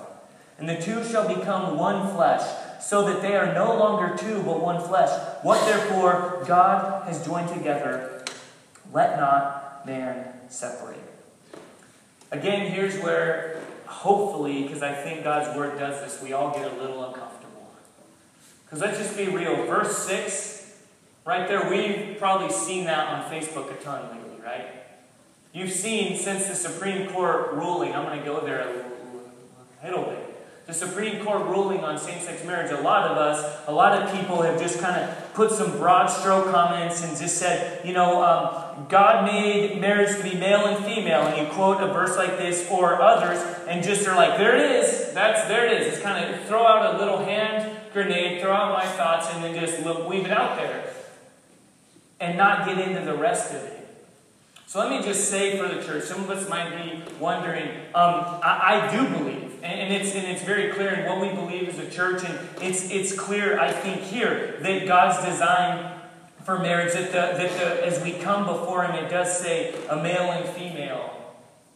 [0.59, 2.43] and the two shall become one flesh
[2.81, 5.11] so that they are no longer two, but one flesh.
[5.43, 8.25] What therefore God has joined together,
[8.93, 10.99] let not man separate.
[12.31, 16.77] Again, here's where, hopefully, because I think God's word does this, we all get a
[16.77, 17.73] little uncomfortable.
[18.65, 19.67] Because let's just be real.
[19.67, 20.73] Verse 6,
[21.25, 24.67] right there, we've probably seen that on Facebook a ton lately, right?
[25.53, 28.61] You've seen since the Supreme Court ruling, I'm going to go there
[29.83, 30.30] a little bit
[30.71, 34.15] the Supreme Court ruling on same sex marriage, a lot of us, a lot of
[34.15, 38.23] people have just kind of put some broad stroke comments and just said, you know,
[38.23, 42.39] um, God made marriage to be male and female, and you quote a verse like
[42.39, 45.95] this or others, and just are like, there it is, that's there it is.
[45.95, 49.59] It's kind of throw out a little hand grenade, throw out my thoughts, and then
[49.59, 50.89] just weave it out there,
[52.21, 53.89] and not get into the rest of it.
[54.69, 58.39] So let me just say for the church, some of us might be wondering, um,
[58.41, 61.79] I, I do believe and it's, and it's very clear in what we believe as
[61.79, 65.93] a church, and it's, it's clear, I think, here that God's design
[66.45, 69.97] for marriage, that, the, that the, as we come before Him, it does say a
[69.97, 71.35] male and female,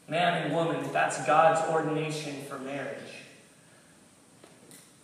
[0.08, 2.98] man and woman, that that's God's ordination for marriage.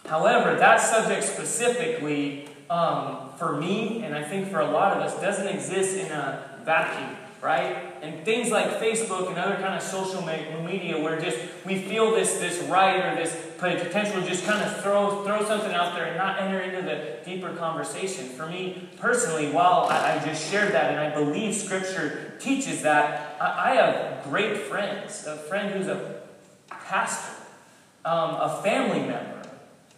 [0.06, 5.20] However, that subject specifically, um, for me, and I think for a lot of us,
[5.20, 7.94] doesn't exist in a vacuum right?
[8.02, 12.38] And things like Facebook and other kind of social media where just we feel this
[12.38, 16.40] this right or this potential just kind of throw throw something out there and not
[16.40, 18.26] enter into the deeper conversation.
[18.26, 23.36] For me personally, while I, I just shared that and I believe Scripture teaches that,
[23.40, 25.26] I, I have great friends.
[25.26, 26.20] A friend who's a
[26.68, 27.42] pastor,
[28.04, 29.42] um, a family member,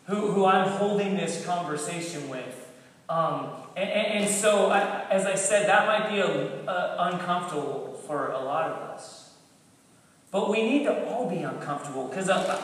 [0.06, 2.70] who, who I'm holding this conversation with.
[3.08, 8.30] Um, and, and, so, I, as I said, that might be a, a, uncomfortable for
[8.32, 9.34] a lot of us.
[10.30, 12.60] But we need to all be uncomfortable because uh,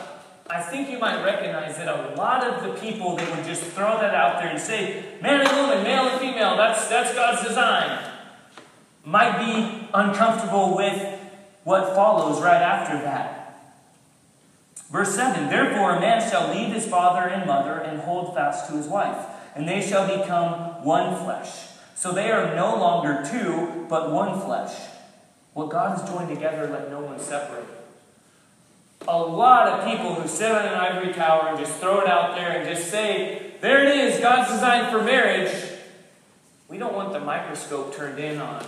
[0.49, 3.99] I think you might recognize that a lot of the people that would just throw
[3.99, 8.11] that out there and say, man and woman, male and female, that's, that's God's design,
[9.05, 11.19] might be uncomfortable with
[11.63, 13.39] what follows right after that.
[14.91, 18.73] Verse 7 Therefore, a man shall leave his father and mother and hold fast to
[18.75, 19.23] his wife,
[19.55, 21.67] and they shall become one flesh.
[21.95, 24.73] So they are no longer two, but one flesh.
[25.53, 27.65] What God has joined together, let no one separate.
[29.07, 32.35] A lot of people who sit on an ivory tower and just throw it out
[32.35, 35.51] there and just say, There it is, God's designed for marriage.
[36.67, 38.63] We don't want the microscope turned in on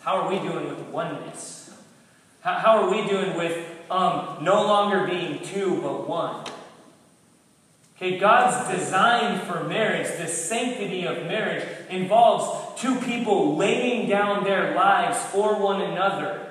[0.00, 1.74] how are we doing with oneness?
[2.40, 6.44] How, are we doing with um, no longer being two but one?
[7.96, 14.74] Okay, God's design for marriage, the sanctity of marriage, involves two people laying down their
[14.74, 16.44] lives for one another,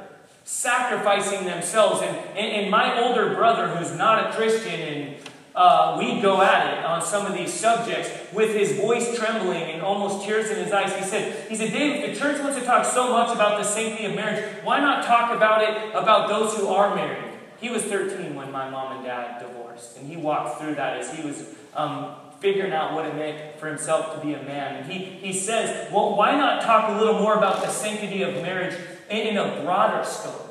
[0.45, 2.01] sacrificing themselves.
[2.01, 5.15] And, and, and my older brother, who's not a Christian and
[5.55, 9.83] uh, we go at it on some of these subjects with his voice trembling and
[9.83, 10.95] almost tears in his eyes.
[10.95, 14.05] He said, he said, Dave, the church wants to talk so much about the sanctity
[14.05, 17.33] of marriage, why not talk about it about those who are married?
[17.59, 19.52] He was 13 when my mom and dad divorced,
[19.97, 23.67] and he walked through that as he was um, figuring out what it meant for
[23.67, 24.75] himself to be a man.
[24.75, 28.33] And he, he says, well, why not talk a little more about the sanctity of
[28.35, 28.77] marriage
[29.09, 30.49] in, in a broader scope?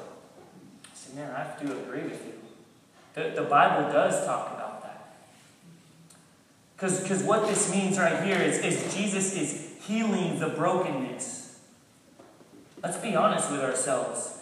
[0.84, 2.32] I said, man, I have to agree with you.
[3.14, 5.14] The, the Bible does talk about that.
[6.78, 11.60] because what this means right here is, is Jesus is healing the brokenness.
[12.82, 14.38] Let's be honest with ourselves.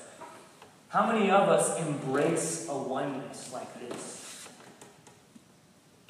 [0.90, 4.29] How many of us embrace a oneness like this?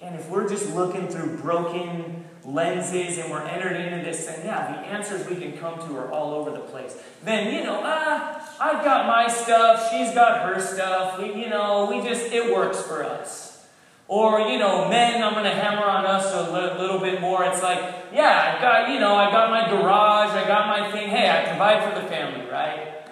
[0.00, 4.72] Again, if we're just looking through broken lenses and we're entered into this thing, yeah,
[4.72, 6.96] the answers we can come to are all over the place.
[7.22, 11.86] Then, you know, ah, I've got my stuff, she's got her stuff, we, you know,
[11.90, 13.66] we just, it works for us.
[14.08, 17.44] Or, you know, men, I'm going to hammer on us a li- little bit more.
[17.44, 17.78] It's like,
[18.10, 21.10] yeah, I've got, you know, I've got my garage, I got my thing.
[21.10, 23.04] Hey, I provide for the family, right?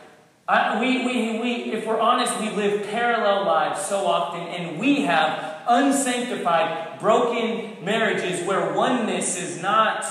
[0.49, 5.03] I, we, we, we, if we're honest, we live parallel lives so often, and we
[5.03, 10.05] have unsanctified, broken marriages where oneness is not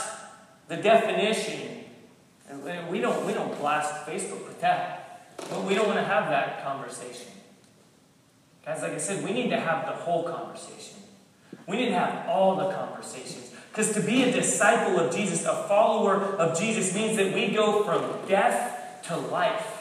[0.67, 1.83] the definition.
[2.89, 5.35] We don't, we don't blast Facebook with that.
[5.49, 7.31] But we don't want to have that conversation.
[8.65, 10.97] Guys, like I said, we need to have the whole conversation.
[11.67, 13.51] We need to have all the conversations.
[13.71, 17.83] Because to be a disciple of Jesus, a follower of Jesus, means that we go
[17.83, 19.76] from death to life.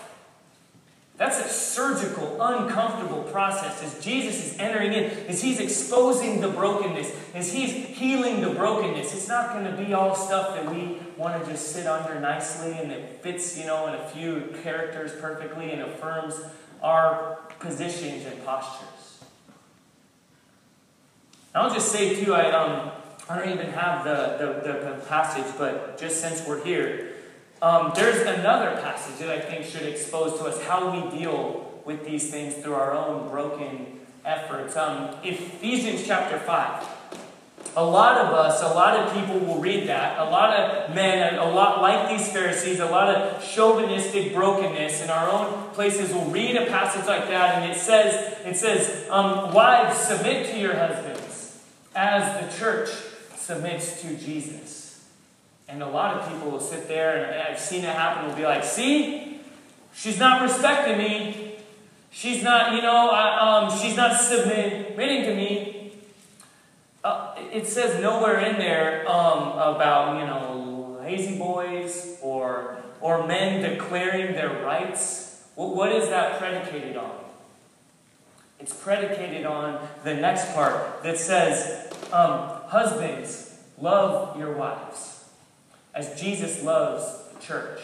[1.16, 7.10] That's a surgical, uncomfortable process as Jesus is entering in, as he's exposing the brokenness,
[7.34, 9.14] as he's healing the brokenness.
[9.14, 12.72] It's not going to be all stuff that we want to just sit under nicely
[12.72, 16.38] and that fits, you know, in a few characters perfectly and affirms
[16.82, 19.24] our positions and postures.
[21.54, 22.90] I'll just say too, I um,
[23.30, 27.15] I don't even have the, the, the passage, but just since we're here,
[27.62, 32.04] um, there's another passage that I think should expose to us how we deal with
[32.04, 34.76] these things through our own broken efforts.
[34.76, 36.84] Um, Ephesians chapter 5.
[37.76, 40.18] A lot of us, a lot of people will read that.
[40.18, 45.10] A lot of men, a lot like these Pharisees, a lot of chauvinistic brokenness in
[45.10, 49.52] our own places will read a passage like that, and it says, it says, um,
[49.52, 51.62] wives submit to your husbands
[51.94, 52.88] as the church
[53.36, 54.85] submits to Jesus.
[55.68, 58.44] And a lot of people will sit there, and I've seen it happen, will be
[58.44, 59.40] like, see,
[59.92, 61.56] she's not respecting me.
[62.10, 65.92] She's not, you know, I, um, she's not submitting to me.
[67.02, 73.60] Uh, it says nowhere in there um, about, you know, lazy boys or, or men
[73.60, 75.44] declaring their rights.
[75.56, 77.10] what is that predicated on?
[78.60, 85.15] It's predicated on the next part that says, um, Husbands, love your wives
[85.96, 87.80] as Jesus loves the church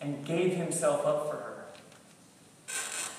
[0.00, 1.54] and gave himself up for her.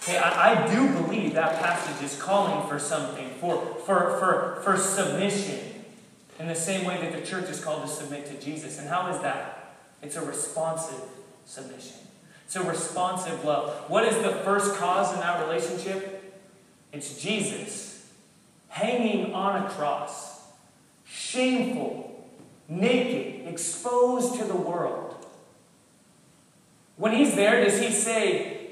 [0.07, 5.59] I, I do believe that passage is calling for something, for, for, for, for submission,
[6.39, 8.79] in the same way that the church is called to submit to Jesus.
[8.79, 9.75] And how is that?
[10.01, 11.01] It's a responsive
[11.45, 11.97] submission.
[12.45, 13.89] It's a responsive love.
[13.89, 16.33] What is the first cause in that relationship?
[16.93, 18.09] It's Jesus
[18.69, 20.41] hanging on a cross,
[21.05, 22.08] shameful,
[22.69, 25.25] naked, exposed to the world.
[26.95, 28.67] When he's there, does he say,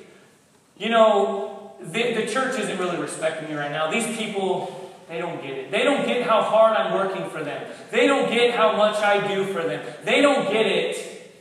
[0.78, 3.90] you know, the, the church isn't really respecting me right now.
[3.90, 5.72] These people, they don't get it.
[5.72, 7.66] They don't get how hard I'm working for them.
[7.92, 9.86] They don't get how much I do for them.
[10.04, 11.32] They don't get it.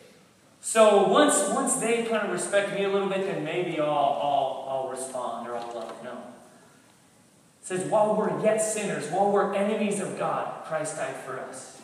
[0.60, 4.66] So once, once they kind of respect me a little bit, then maybe I'll, I'll,
[4.68, 5.92] I'll respond or I'll love.
[6.02, 6.18] No.
[7.62, 11.80] says, while we're yet sinners, while we're enemies of God, Christ died for us.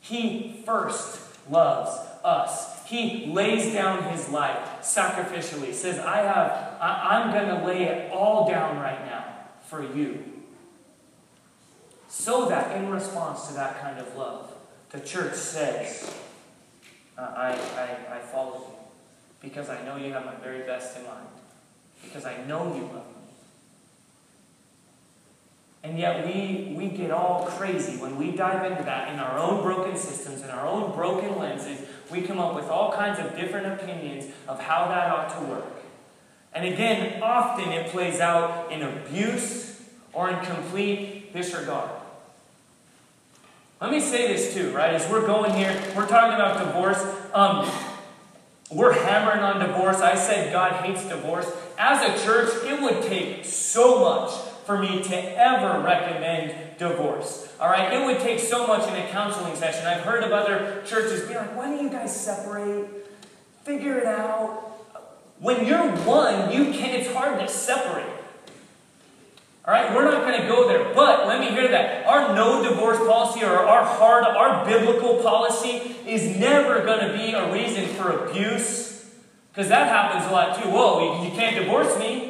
[0.00, 1.20] He first
[1.50, 1.90] loves
[2.24, 2.86] us.
[2.86, 5.72] He lays down his life sacrificially.
[5.72, 9.24] Says, I have, I, I'm going to lay it all down right now
[9.66, 10.24] for you.
[12.08, 14.52] So that in response to that kind of love,
[14.90, 16.12] the church says,
[17.16, 18.74] uh, I, I, I follow you
[19.40, 21.26] because I know you have my very best in mind,
[22.02, 23.09] because I know you love me.
[25.82, 29.62] And yet we, we get all crazy when we dive into that in our own
[29.62, 31.86] broken systems, in our own broken lenses.
[32.10, 35.64] We come up with all kinds of different opinions of how that ought to work.
[36.52, 39.80] And again, often it plays out in abuse
[40.12, 41.90] or in complete disregard.
[43.80, 44.92] Let me say this too, right?
[44.92, 47.02] As we're going here, we're talking about divorce.
[47.32, 47.70] Um,
[48.70, 50.00] we're hammering on divorce.
[50.00, 51.50] I said God hates divorce.
[51.78, 57.52] As a church, it would take so much for me to ever recommend divorce.
[57.58, 59.84] All right, it would take so much in a counseling session.
[59.84, 62.86] I've heard of other churches be like, "Why don't you guys separate?
[63.64, 64.62] Figure it out."
[65.40, 66.94] When you're one, you can.
[66.94, 68.06] It's hard to separate.
[69.66, 72.06] All right, we're not going to go there, but let me hear that.
[72.06, 77.32] Our no divorce policy or our hard, our biblical policy is never going to be
[77.32, 79.04] a reason for abuse,
[79.52, 80.68] because that happens a lot too.
[80.70, 82.29] Whoa, you can't divorce me.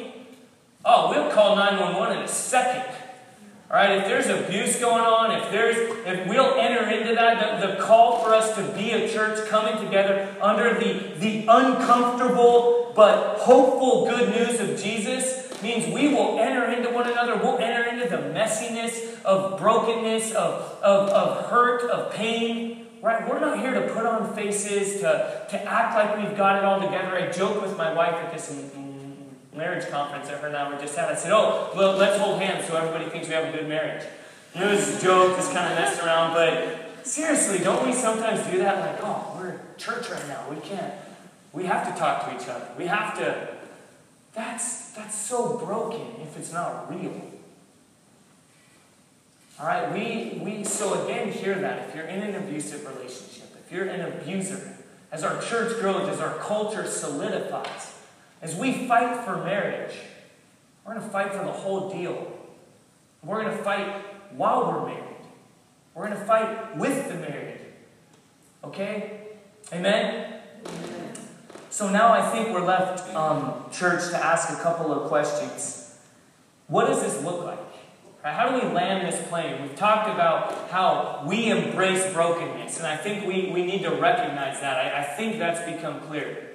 [0.83, 2.95] Oh, we'll call 911 in a second.
[3.69, 7.67] All right, if there's abuse going on, if there's, if we'll enter into that, the,
[7.67, 13.37] the call for us to be a church coming together under the, the uncomfortable but
[13.37, 17.37] hopeful good news of Jesus means we will enter into one another.
[17.37, 22.87] We'll enter into the messiness of brokenness, of, of, of hurt, of pain.
[23.01, 23.27] Right?
[23.29, 26.81] We're not here to put on faces, to, to act like we've got it all
[26.81, 27.15] together.
[27.15, 28.51] I joke with my wife at this
[29.53, 31.09] marriage conference that her and I were just at.
[31.09, 34.03] I said, oh, well, let's hold hands so everybody thinks we have a good marriage.
[34.55, 38.57] It was a joke, just kind of messed around, but seriously, don't we sometimes do
[38.59, 38.79] that?
[38.79, 40.49] Like, oh, we're church right now.
[40.49, 40.93] We can't.
[41.53, 42.67] We have to talk to each other.
[42.77, 43.49] We have to.
[44.33, 47.31] That's, that's so broken if it's not real.
[49.59, 53.71] All right, we, we so again hear that if you're in an abusive relationship, if
[53.71, 54.75] you're an abuser,
[55.11, 57.93] as our church grows, as our culture solidifies,
[58.41, 59.95] as we fight for marriage,
[60.85, 62.31] we're going to fight for the whole deal.
[63.23, 63.87] We're going to fight
[64.31, 65.15] while we're married.
[65.93, 67.59] We're going to fight with the married.
[68.63, 69.27] Okay?
[69.71, 70.41] Amen?
[70.65, 71.13] Amen.
[71.69, 75.99] So now I think we're left, um, church, to ask a couple of questions.
[76.67, 77.59] What does this look like?
[78.23, 79.61] How do we land this plane?
[79.61, 84.59] We've talked about how we embrace brokenness, and I think we, we need to recognize
[84.61, 84.77] that.
[84.77, 86.49] I, I think that's become clear.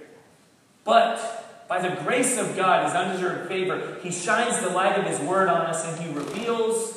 [0.84, 5.20] But by the grace of God, His undeserved favor, He shines the light of His
[5.20, 6.96] word on us and He reveals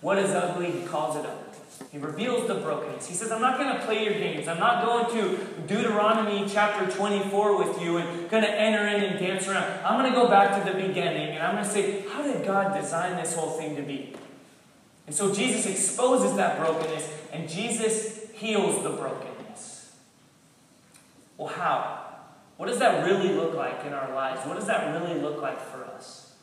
[0.00, 1.44] what is ugly, He calls it ugly.
[1.90, 3.06] He reveals the brokenness.
[3.06, 4.48] He says, I'm not going to play your games.
[4.48, 9.18] I'm not going to Deuteronomy chapter 24 with you and going to enter in and
[9.18, 9.64] dance around.
[9.84, 12.44] I'm going to go back to the beginning and I'm going to say, how did
[12.44, 14.12] God design this whole thing to be?
[15.06, 19.92] And so Jesus exposes that brokenness and Jesus heals the brokenness.
[21.36, 22.03] Well, how?
[22.56, 24.46] What does that really look like in our lives?
[24.46, 26.34] What does that really look like for us?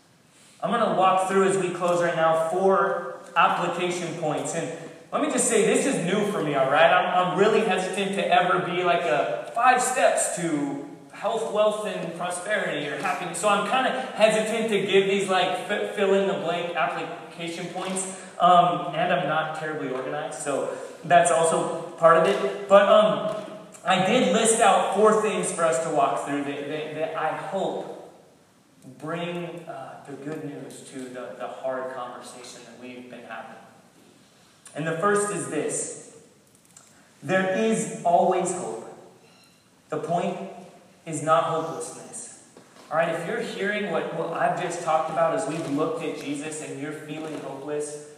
[0.61, 4.53] I'm going to walk through as we close right now four application points.
[4.53, 4.77] And
[5.11, 6.91] let me just say, this is new for me, all right?
[6.91, 12.15] I'm, I'm really hesitant to ever be like a five steps to health, wealth, and
[12.17, 13.39] prosperity or happiness.
[13.39, 18.19] So I'm kind of hesitant to give these like fill in the blank application points.
[18.39, 22.67] Um, and I'm not terribly organized, so that's also part of it.
[22.67, 23.50] But um,
[23.83, 27.35] I did list out four things for us to walk through that, that, that I
[27.35, 27.91] hope
[28.99, 33.55] bring uh, the good news to the, the hard conversation that we've been having.
[34.75, 36.15] And the first is this
[37.23, 38.87] there is always hope.
[39.89, 40.37] The point
[41.05, 42.43] is not hopelessness.
[42.89, 46.19] All right, if you're hearing what, what I've just talked about as we've looked at
[46.19, 48.09] Jesus and you're feeling hopeless,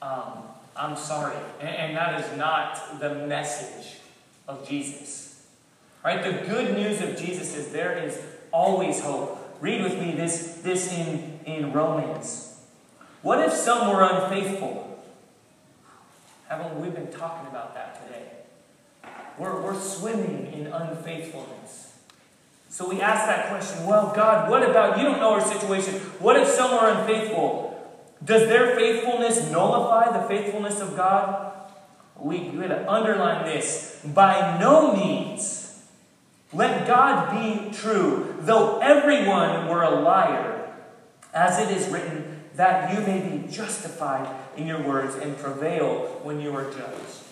[0.00, 0.44] um,
[0.76, 1.36] I'm sorry.
[1.60, 3.98] And, and that is not the message
[4.48, 5.46] of Jesus.
[6.04, 6.22] Right?
[6.22, 8.20] The good news of Jesus is there is
[8.50, 9.38] always hope.
[9.60, 12.60] Read with me this, this in, in Romans.
[13.22, 15.04] What if some were unfaithful?
[16.48, 18.26] Haven't we been talking about that today?
[19.38, 21.94] We're, we're swimming in unfaithfulness.
[22.68, 25.94] So we ask that question well, God, what about, you don't know our situation.
[26.18, 27.72] What if some are unfaithful?
[28.24, 31.51] Does their faithfulness nullify the faithfulness of God?
[32.18, 34.00] We, we to underline this.
[34.04, 35.62] By no means
[36.52, 40.70] let God be true, though everyone were a liar.
[41.32, 46.40] As it is written, that you may be justified in your words and prevail when
[46.40, 47.24] you are judged.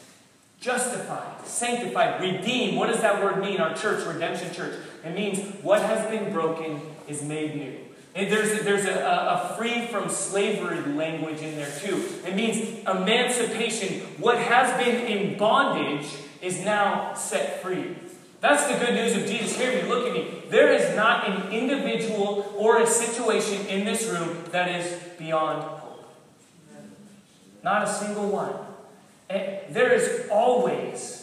[0.58, 2.78] Justified, sanctified, redeemed.
[2.78, 3.60] What does that word mean?
[3.60, 4.78] Our church, Redemption Church.
[5.04, 7.76] It means what has been broken is made new.
[8.14, 12.04] And there's a, there's a, a, free from slavery language in there too.
[12.26, 14.00] It means emancipation.
[14.18, 16.08] What has been in bondage
[16.42, 17.94] is now set free.
[18.40, 19.56] That's the good news of Jesus.
[19.56, 20.42] Hear me, look at me.
[20.48, 26.08] There is not an individual or a situation in this room that is beyond hope.
[27.62, 28.54] Not a single one.
[29.28, 31.19] And there is always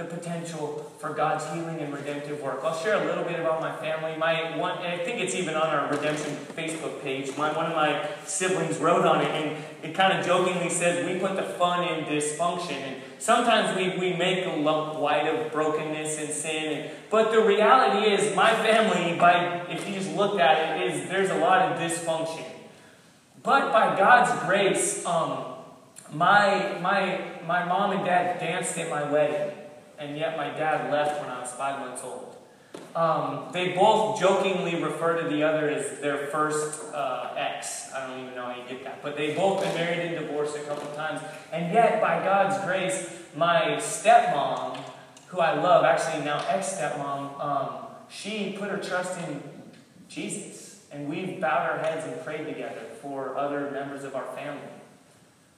[0.00, 2.60] the potential for God's healing and redemptive work.
[2.64, 4.16] I'll share a little bit about my family.
[4.16, 7.36] My one, I think it's even on our redemption Facebook page.
[7.36, 11.20] My one of my siblings wrote on it, and it kind of jokingly says, "We
[11.20, 16.18] put the fun in dysfunction." And sometimes we, we make a lump white of brokenness
[16.18, 20.80] and sin, and, but the reality is, my family, by if you just looked at
[20.80, 22.46] it, is there's a lot of dysfunction.
[23.42, 25.44] But by God's grace, um,
[26.10, 29.59] my my my mom and dad danced at my wedding
[30.00, 32.36] and yet my dad left when I was five months old.
[32.94, 37.92] Um, they both jokingly refer to the other as their first uh, ex.
[37.92, 39.02] I don't even know how you get that.
[39.02, 41.20] But they both been married and divorced a couple times.
[41.52, 44.78] And yet, by God's grace, my stepmom,
[45.26, 47.68] who I love, actually now ex stepmom, um,
[48.08, 49.42] she put her trust in
[50.08, 50.84] Jesus.
[50.90, 54.60] And we've bowed our heads and prayed together for other members of our family.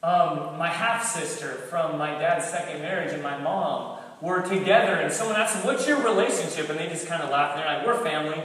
[0.02, 5.12] Um, my half sister from my dad's second marriage and my mom were together and
[5.12, 6.70] someone asked them, What's your relationship?
[6.70, 7.54] And they just kind of laugh.
[7.54, 8.42] And they're like, We're family.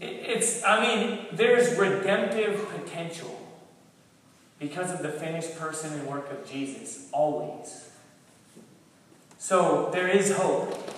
[0.00, 3.40] It's, I mean, there's redemptive potential
[4.58, 7.90] because of the finished person and work of Jesus, always.
[9.38, 10.90] So there is hope.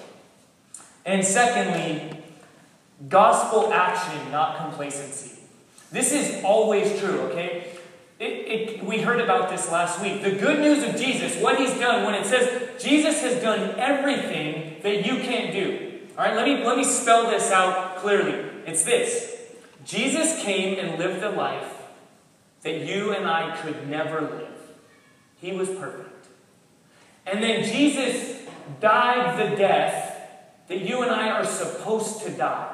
[1.04, 2.22] And secondly,
[3.09, 5.38] gospel action, not complacency.
[5.92, 7.75] This is always true, okay?
[8.18, 10.22] It, it, we heard about this last week.
[10.22, 14.80] The good news of Jesus, what he's done, when it says Jesus has done everything
[14.82, 16.00] that you can't do.
[16.16, 18.50] All right, let me, let me spell this out clearly.
[18.66, 19.36] It's this
[19.84, 21.72] Jesus came and lived the life
[22.62, 24.56] that you and I could never live.
[25.36, 26.28] He was perfect.
[27.26, 28.46] And then Jesus
[28.80, 30.20] died the death
[30.68, 32.72] that you and I are supposed to die.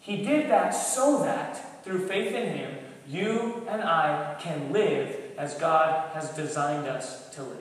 [0.00, 2.78] He did that so that, through faith in Him,
[3.08, 7.58] you and I can live as God has designed us to live.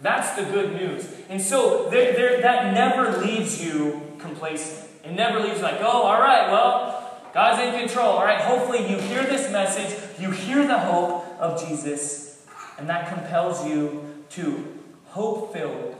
[0.00, 1.08] That's the good news.
[1.28, 4.90] And so there, there, that never leaves you complacent.
[5.04, 8.12] It never leaves you like, oh, all right, well, God's in control.
[8.12, 12.46] All right, hopefully you hear this message, you hear the hope of Jesus,
[12.78, 14.64] and that compels you to
[15.06, 15.94] hope filled,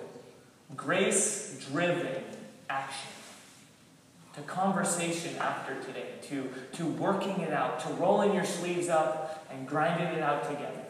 [0.76, 2.24] grace driven
[2.68, 3.13] action
[4.34, 9.66] to conversation after today, to, to working it out, to rolling your sleeves up and
[9.66, 10.84] grinding it out together,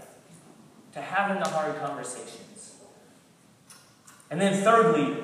[0.93, 2.77] to having the hard conversations.
[4.31, 5.17] And then, thirdly,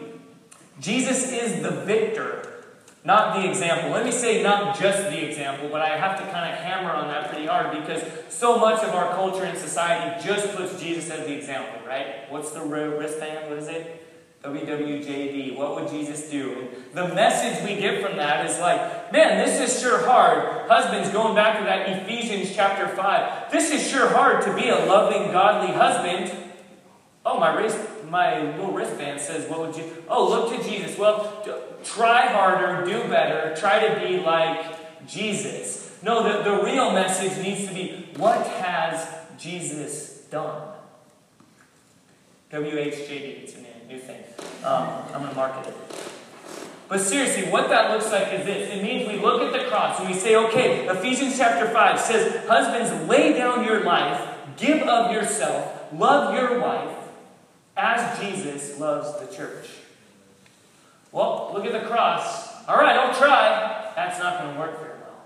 [0.80, 2.64] Jesus is the victor,
[3.04, 3.90] not the example.
[3.90, 7.08] Let me say not just the example, but I have to kind of hammer on
[7.08, 11.26] that pretty hard because so much of our culture and society just puts Jesus as
[11.26, 12.30] the example, right?
[12.30, 13.48] What's the wristband?
[13.48, 14.09] What is it?
[14.42, 15.54] WWJD.
[15.54, 16.68] What would Jesus do?
[16.94, 20.66] The message we get from that is like, man, this is sure hard.
[20.68, 24.86] Husbands, going back to that Ephesians chapter 5, this is sure hard to be a
[24.86, 26.32] loving, godly husband.
[27.26, 27.78] Oh, my wrist,
[28.08, 29.84] my little wristband says, what would you?
[30.08, 30.96] Oh, look to Jesus.
[30.98, 31.46] Well,
[31.84, 35.98] try harder, do better, try to be like Jesus.
[36.02, 39.06] No, the, the real message needs to be, what has
[39.38, 40.79] Jesus done?
[42.52, 44.22] WHJD, it's an new thing.
[44.64, 45.76] Um, I'm going to market it.
[46.88, 48.72] But seriously, what that looks like is this.
[48.72, 52.46] It means we look at the cross and we say, okay, Ephesians chapter 5 says,
[52.48, 56.96] Husbands, lay down your life, give of yourself, love your wife,
[57.76, 59.68] as Jesus loves the church.
[61.12, 62.66] Well, look at the cross.
[62.66, 63.92] All right, I'll try.
[63.94, 65.24] That's not going to work very well.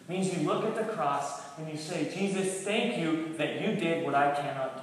[0.00, 3.74] It means you look at the cross and you say, Jesus, thank you that you
[3.74, 4.81] did what I cannot do.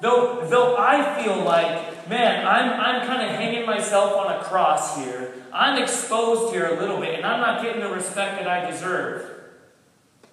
[0.00, 4.96] Though, though I feel like, man, I'm, I'm kind of hanging myself on a cross
[4.96, 5.34] here.
[5.52, 9.30] I'm exposed here a little bit, and I'm not getting the respect that I deserve.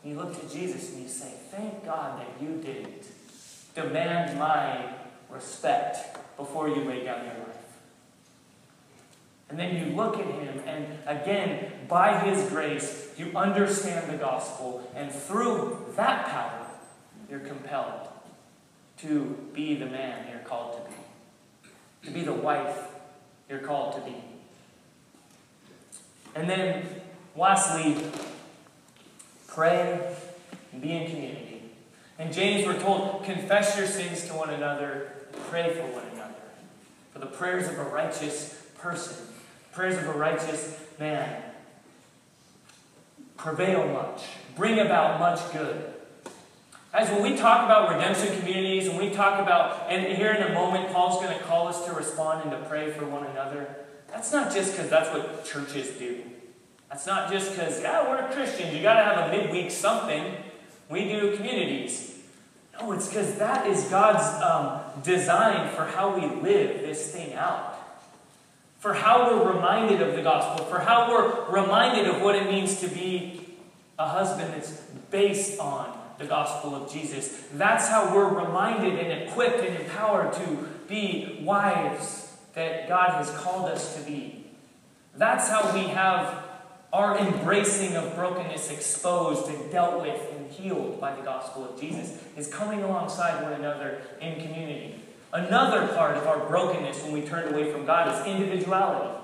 [0.03, 3.07] You look to Jesus and you say, Thank God that you didn't
[3.73, 4.93] demand my
[5.29, 7.53] respect before you laid down your life.
[9.49, 14.91] And then you look at him, and again, by his grace, you understand the gospel,
[14.95, 16.65] and through that power,
[17.29, 18.09] you're compelled
[19.03, 22.77] to be the man you're called to be, to be the wife
[23.49, 24.15] you're called to be.
[26.35, 26.85] And then,
[27.35, 27.97] lastly,
[29.47, 30.15] pray,
[30.71, 31.63] and be in community.
[32.17, 35.11] And James, we're told, confess your sins to one another,
[35.49, 36.33] pray for one another.
[37.11, 39.17] For the prayers of a righteous person,
[39.73, 41.43] prayers of a righteous man,
[43.35, 44.23] prevail much,
[44.55, 45.93] bring about much good.
[46.93, 50.53] Guys, when we talk about redemption communities, when we talk about, and here in a
[50.53, 53.67] moment, Paul's going to call us to respond and to pray for one another,
[54.11, 56.21] that's not just because that's what churches do.
[56.91, 60.35] That's not just because, yeah, we're Christians, you got to have a midweek something.
[60.87, 62.19] We do communities.
[62.79, 67.75] No, it's because that is God's um, design for how we live this thing out.
[68.77, 72.79] For how we're reminded of the gospel, for how we're reminded of what it means
[72.81, 73.47] to be
[73.97, 74.79] a husband that's
[75.09, 77.47] based on the gospel of Jesus.
[77.53, 83.69] That's how we're reminded and equipped and empowered to be wives that God has called
[83.69, 84.45] us to be.
[85.15, 86.43] That's how we have
[86.93, 92.21] our embracing of brokenness exposed and dealt with and healed by the gospel of Jesus,
[92.37, 95.01] is coming alongside one another in community.
[95.33, 99.17] Another part of our brokenness when we turn away from God is individuality.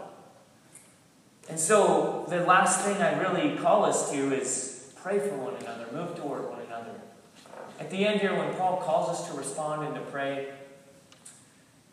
[1.47, 5.85] And so, the last thing I really call us to is pray for one another,
[5.93, 6.58] move toward one another.
[7.79, 10.49] At the end here, when Paul calls us to respond and to pray,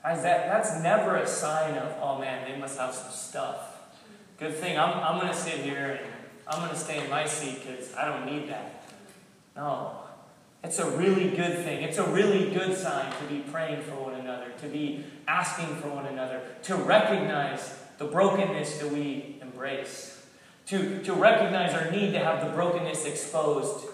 [0.03, 3.78] guys, that, that's never a sign of, oh man, they must have some stuff.
[4.39, 6.12] Good thing I'm, I'm going to sit here and
[6.49, 8.84] I'm going to stay in my seat because I don't need that.
[9.55, 9.93] No.
[10.64, 11.84] It's a really good thing.
[11.84, 15.89] It's a really good sign to be praying for one another, to be asking for
[15.89, 20.26] one another, to recognize the brokenness that we embrace,
[20.66, 23.87] to, to recognize our need to have the brokenness exposed,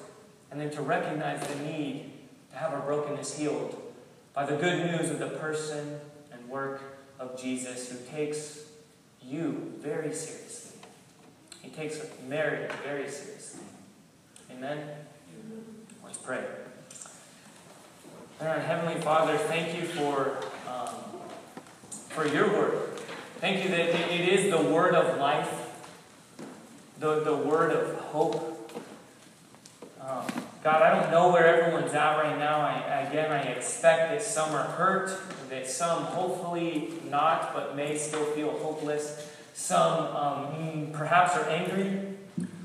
[0.52, 2.12] and then to recognize the need
[2.50, 3.80] to have our brokenness healed
[4.34, 5.98] by the good news of the person
[6.30, 6.82] and work
[7.18, 8.64] of Jesus who takes
[9.22, 10.78] you very seriously.
[11.62, 13.62] He takes Mary very seriously.
[14.50, 14.88] Amen?
[16.04, 16.44] Let's pray.
[18.38, 20.36] Heavenly Father, thank you for,
[20.68, 20.94] um,
[22.10, 22.90] for your word.
[23.38, 25.70] Thank you that it is the word of life,
[26.98, 28.51] the, the word of hope.
[30.62, 32.60] God, I don't know where everyone's at right now.
[32.60, 35.18] I, again, I expect that some are hurt,
[35.50, 39.28] that some hopefully not, but may still feel hopeless.
[39.54, 42.14] Some um, perhaps are angry.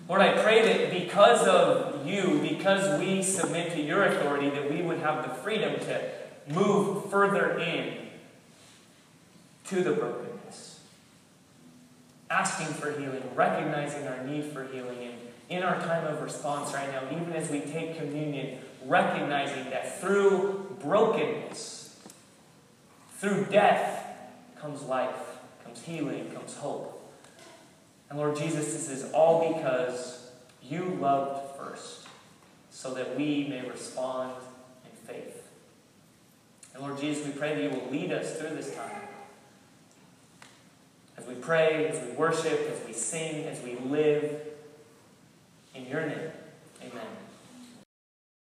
[0.07, 4.83] Lord, I pray that because of you, because we submit to your authority, that we
[4.83, 6.11] would have the freedom to
[6.47, 7.97] move further in
[9.65, 10.79] to the brokenness.
[12.29, 15.16] Asking for healing, recognizing our need for healing,
[15.49, 20.77] in our time of response right now, even as we take communion, recognizing that through
[20.81, 21.97] brokenness,
[23.17, 24.05] through death,
[24.59, 26.93] comes life, comes healing, comes hope.
[28.09, 30.31] And Lord Jesus, this is all because
[30.61, 32.07] you loved first,
[32.69, 34.33] so that we may respond
[34.85, 35.49] in faith.
[36.73, 39.01] And Lord Jesus, we pray that you will lead us through this time.
[41.17, 44.46] As we pray, as we worship, as we sing, as we live
[45.77, 46.31] in your name,
[46.81, 47.16] amen.